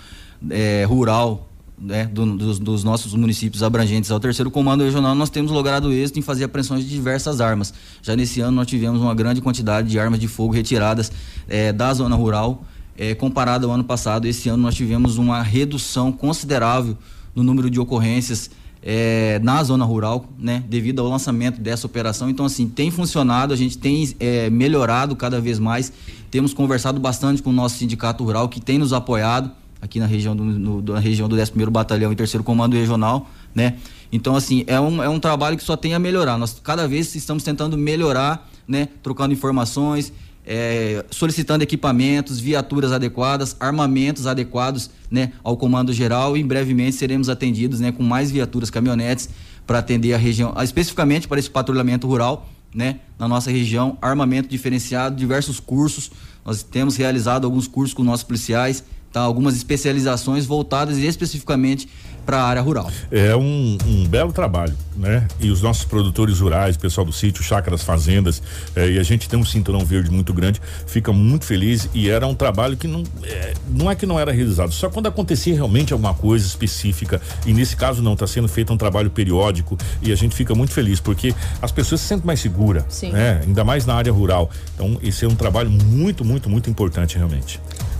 [0.50, 1.47] é, rural
[1.80, 6.18] né, do, dos, dos, nossos municípios abrangentes ao terceiro comando regional, nós temos logrado êxito
[6.18, 7.72] em fazer apreensões de diversas armas.
[8.02, 11.10] Já nesse ano nós tivemos uma grande quantidade de armas de fogo retiradas
[11.48, 12.64] é, da zona rural,
[12.96, 14.26] é, comparado ao ano passado.
[14.26, 16.96] Esse ano nós tivemos uma redução considerável
[17.34, 18.50] no número de ocorrências
[18.82, 22.30] é, na zona rural, né, devido ao lançamento dessa operação.
[22.30, 25.92] Então, assim, tem funcionado, a gente tem é, melhorado cada vez mais.
[26.30, 29.50] Temos conversado bastante com o nosso sindicato rural, que tem nos apoiado
[29.80, 33.76] aqui na região do, no, na região do 11º Batalhão e Terceiro Comando Regional, né?
[34.10, 36.38] Então, assim, é um, é um trabalho que só tem a melhorar.
[36.38, 38.88] Nós cada vez estamos tentando melhorar, né?
[39.02, 40.12] Trocando informações,
[40.48, 47.80] é, solicitando equipamentos, viaturas adequadas, armamentos adequados, né, ao comando geral e brevemente seremos atendidos,
[47.80, 49.28] né, com mais viaturas, caminhonetes
[49.66, 55.14] para atender a região, especificamente para esse patrulhamento rural, né, na nossa região, armamento diferenciado,
[55.16, 56.10] diversos cursos.
[56.44, 58.82] Nós temos realizado alguns cursos com nossos policiais,
[59.12, 61.88] tá, algumas especializações voltadas especificamente
[62.28, 62.92] para a área rural.
[63.10, 65.26] É um, um, belo trabalho, né?
[65.40, 68.42] E os nossos produtores rurais, pessoal do sítio, chácaras, fazendas,
[68.76, 72.26] é, e a gente tem um cinturão verde muito grande, fica muito feliz e era
[72.26, 75.94] um trabalho que não é, não é que não era realizado, só quando acontecia realmente
[75.94, 80.14] alguma coisa específica e nesse caso não, está sendo feito um trabalho periódico e a
[80.14, 83.40] gente fica muito feliz porque as pessoas se sentem mais seguras, né?
[83.42, 84.50] Ainda mais na área rural.
[84.74, 87.58] Então esse é um trabalho muito, muito, muito importante realmente.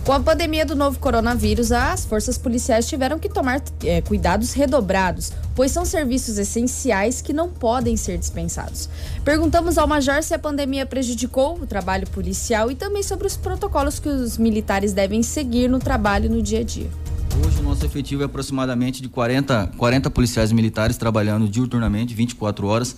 [0.09, 5.31] Com a pandemia do novo coronavírus, as forças policiais tiveram que tomar é, cuidados redobrados,
[5.53, 8.89] pois são serviços essenciais que não podem ser dispensados.
[9.23, 13.99] Perguntamos ao Major se a pandemia prejudicou o trabalho policial e também sobre os protocolos
[13.99, 16.89] que os militares devem seguir no trabalho no dia a dia.
[17.45, 22.95] Hoje o nosso efetivo é aproximadamente de 40, 40 policiais militares trabalhando diuturnamente, 24 horas,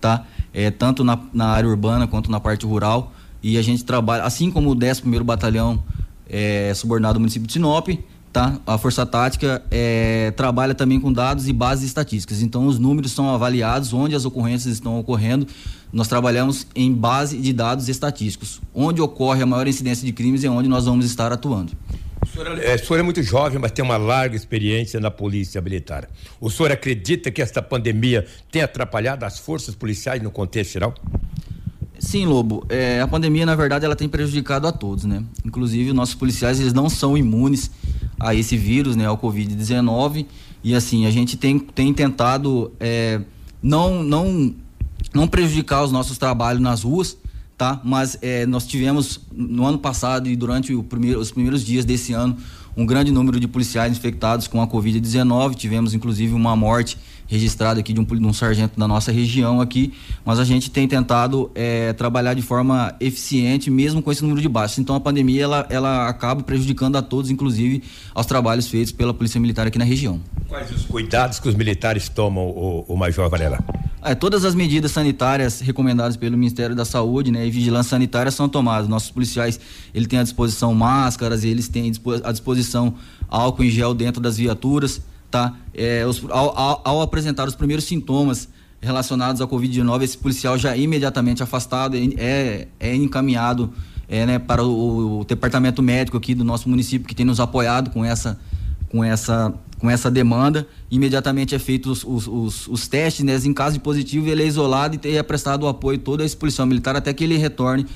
[0.00, 0.24] tá?
[0.50, 3.12] É, tanto na, na área urbana quanto na parte rural.
[3.42, 5.84] E a gente trabalha, assim como o 11 Batalhão
[6.34, 7.88] é, subordinado ao município de Sinop,
[8.32, 8.58] tá?
[8.66, 12.42] A Força Tática é, trabalha também com dados e bases estatísticas.
[12.42, 15.46] Então, os números são avaliados, onde as ocorrências estão ocorrendo.
[15.92, 18.60] Nós trabalhamos em base de dados estatísticos.
[18.74, 21.72] Onde ocorre a maior incidência de crimes é onde nós vamos estar atuando.
[22.20, 25.60] O senhor, é, o senhor é muito jovem, mas tem uma larga experiência na polícia
[25.60, 26.08] militar.
[26.40, 30.94] O senhor acredita que esta pandemia tem atrapalhado as forças policiais no contexto geral?
[32.04, 32.64] Sim, Lobo.
[32.68, 35.24] É, a pandemia, na verdade, ela tem prejudicado a todos, né?
[35.44, 37.70] Inclusive, nossos policiais, eles não são imunes
[38.20, 39.06] a esse vírus, né?
[39.06, 40.26] Ao Covid-19.
[40.62, 43.22] E, assim, a gente tem, tem tentado é,
[43.62, 44.54] não, não,
[45.14, 47.16] não prejudicar os nossos trabalhos nas ruas,
[47.56, 47.80] tá?
[47.82, 52.36] Mas é, nós tivemos, no ano passado e durante primeiro, os primeiros dias desse ano,
[52.76, 55.54] um grande número de policiais infectados com a Covid-19.
[55.54, 59.92] Tivemos, inclusive, uma morte registrado aqui de um, de um, sargento da nossa região aqui,
[60.24, 64.48] mas a gente tem tentado é, trabalhar de forma eficiente, mesmo com esse número de
[64.48, 64.78] baixos.
[64.78, 67.82] Então a pandemia ela, ela acaba prejudicando a todos, inclusive
[68.14, 70.20] aos trabalhos feitos pela Polícia Militar aqui na região.
[70.48, 73.58] Quais os cuidados que os militares tomam, o, o Major Varela?
[74.02, 78.46] É, todas as medidas sanitárias recomendadas pelo Ministério da Saúde, né, e vigilância sanitária são
[78.50, 78.86] tomadas.
[78.86, 79.58] Nossos policiais,
[79.94, 81.90] ele tem à disposição máscaras, eles têm
[82.22, 82.94] à disposição
[83.30, 85.00] álcool em gel dentro das viaturas
[85.34, 85.52] tá?
[85.74, 88.48] É, os, ao, ao, ao, apresentar os primeiros sintomas
[88.80, 93.72] relacionados à Covid-19, esse policial já é imediatamente afastado, é, é encaminhado
[94.08, 97.90] é, né, para o, o, departamento médico aqui do nosso município que tem nos apoiado
[97.90, 98.38] com essa,
[98.90, 100.68] com essa, com essa demanda.
[100.88, 103.36] Imediatamente é feito os, os, os, os testes, né?
[103.44, 106.36] Em caso de positivo, ele é isolado e é prestado o apoio todo a esse
[106.36, 107.86] policial militar até que ele retorne.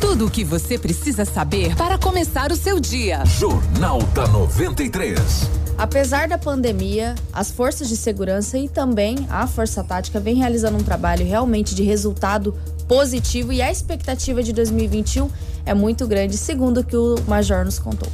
[0.00, 3.24] Tudo o que você precisa saber para começar o seu dia.
[3.24, 5.67] Jornal da 93.
[5.78, 10.82] Apesar da pandemia, as forças de segurança e também a Força Tática vem realizando um
[10.82, 12.52] trabalho realmente de resultado
[12.88, 15.30] positivo e a expectativa de 2021
[15.64, 18.10] é muito grande, segundo o que o Major nos contou.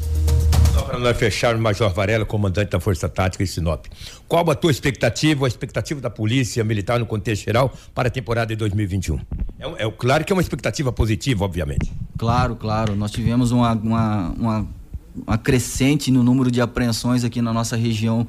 [0.74, 3.86] Só para nós fecharmos, Major Varela, comandante da Força Tática em Sinop.
[4.28, 8.48] Qual a tua expectativa, a expectativa da Polícia Militar no contexto geral para a temporada
[8.48, 9.18] de 2021?
[9.58, 11.90] É, é claro que é uma expectativa positiva, obviamente.
[12.18, 12.94] Claro, claro.
[12.94, 14.68] Nós tivemos uma, uma, uma
[15.26, 18.26] uma crescente no número de apreensões aqui na nossa região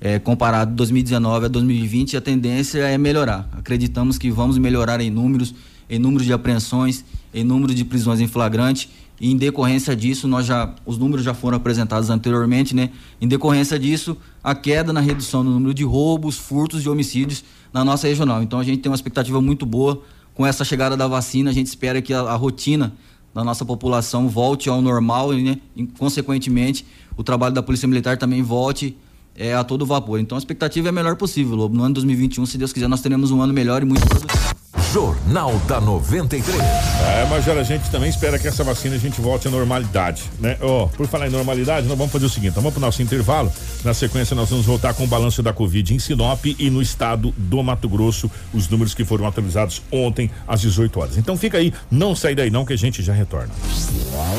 [0.00, 3.48] é, comparado 2019 a 2020 a tendência é melhorar.
[3.52, 5.54] Acreditamos que vamos melhorar em números,
[5.88, 8.90] em número de apreensões, em número de prisões em flagrante.
[9.20, 12.90] E em decorrência disso, nós já os números já foram apresentados anteriormente, né?
[13.20, 17.84] Em decorrência disso, a queda na redução do número de roubos, furtos e homicídios na
[17.84, 18.42] nossa regional.
[18.42, 20.02] Então a gente tem uma expectativa muito boa
[20.34, 21.50] com essa chegada da vacina.
[21.50, 22.92] A gente espera que a, a rotina
[23.34, 26.84] da nossa população volte ao normal e, né, e, consequentemente,
[27.16, 28.96] o trabalho da Polícia Militar também volte
[29.34, 30.20] é, a todo vapor.
[30.20, 31.74] Então a expectativa é a melhor possível, Lobo.
[31.74, 34.61] No ano 2021, se Deus quiser, nós teremos um ano melhor e muito produtivo.
[34.92, 36.54] Jornal da 93.
[36.60, 40.58] É, Major, a gente também espera que essa vacina a gente volte à normalidade, né?
[40.60, 43.00] Ó, oh, por falar em normalidade, nós vamos fazer o seguinte, vamos para o nosso
[43.00, 43.50] intervalo.
[43.82, 47.32] Na sequência, nós vamos voltar com o balanço da Covid em Sinop e no estado
[47.38, 51.16] do Mato Grosso, os números que foram atualizados ontem às 18 horas.
[51.16, 53.54] Então fica aí, não sai daí não que a gente já retorna.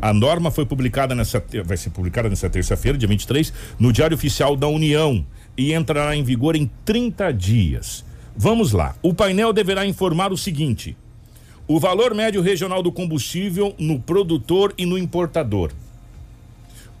[0.00, 4.54] A norma foi publicada nessa vai ser publicada nessa terça-feira, dia 23, no Diário Oficial
[4.54, 5.26] da União
[5.58, 8.04] e entrará em vigor em 30 dias.
[8.36, 8.94] Vamos lá.
[9.02, 10.96] O painel deverá informar o seguinte:
[11.66, 15.72] o valor médio regional do combustível no produtor e no importador.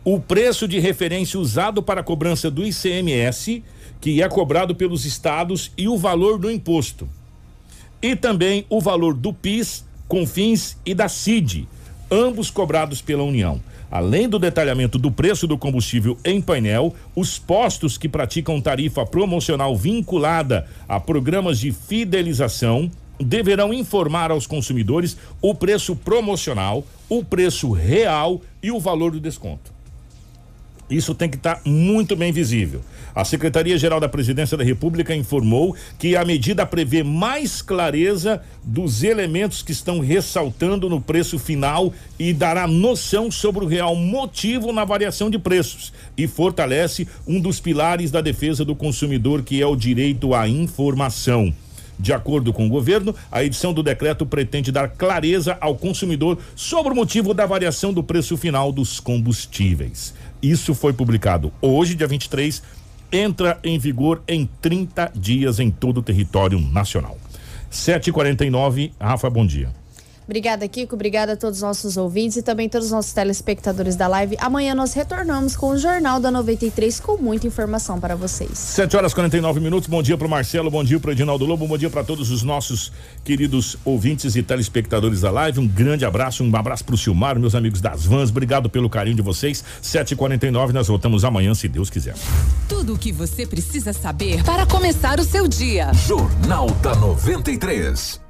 [0.02, 3.62] O preço de referência usado para a cobrança do ICMS
[4.00, 7.08] que é cobrado pelos estados e o valor do imposto.
[8.00, 11.68] E também o valor do PIS, CONFINS e da CID,
[12.10, 13.60] ambos cobrados pela União.
[13.90, 19.76] Além do detalhamento do preço do combustível em painel, os postos que praticam tarifa promocional
[19.76, 28.40] vinculada a programas de fidelização deverão informar aos consumidores o preço promocional, o preço real
[28.62, 29.79] e o valor do desconto.
[30.90, 32.80] Isso tem que estar tá muito bem visível.
[33.14, 39.62] A Secretaria-Geral da Presidência da República informou que a medida prevê mais clareza dos elementos
[39.62, 45.30] que estão ressaltando no preço final e dará noção sobre o real motivo na variação
[45.30, 50.34] de preços e fortalece um dos pilares da defesa do consumidor, que é o direito
[50.34, 51.52] à informação.
[52.00, 56.92] De acordo com o governo, a edição do decreto pretende dar clareza ao consumidor sobre
[56.92, 60.14] o motivo da variação do preço final dos combustíveis.
[60.42, 62.62] Isso foi publicado hoje, dia 23,
[63.12, 67.18] entra em vigor em 30 dias em todo o território nacional.
[67.70, 69.79] 7h49, Rafa, bom dia.
[70.30, 70.94] Obrigada, Kiko.
[70.94, 74.36] Obrigada a todos os nossos ouvintes e também todos os nossos telespectadores da live.
[74.38, 78.56] Amanhã nós retornamos com o Jornal da 93 com muita informação para vocês.
[78.56, 79.88] 7 horas 49 minutos.
[79.88, 82.30] Bom dia para o Marcelo, bom dia para o Edinaldo Lobo, bom dia para todos
[82.30, 82.92] os nossos
[83.24, 85.58] queridos ouvintes e telespectadores da live.
[85.58, 88.30] Um grande abraço, um abraço para o Silmar, meus amigos das vans.
[88.30, 89.64] Obrigado pelo carinho de vocês.
[89.82, 92.14] 7h49, nós voltamos amanhã, se Deus quiser.
[92.68, 95.92] Tudo o que você precisa saber para começar o seu dia.
[95.92, 98.29] Jornal da 93.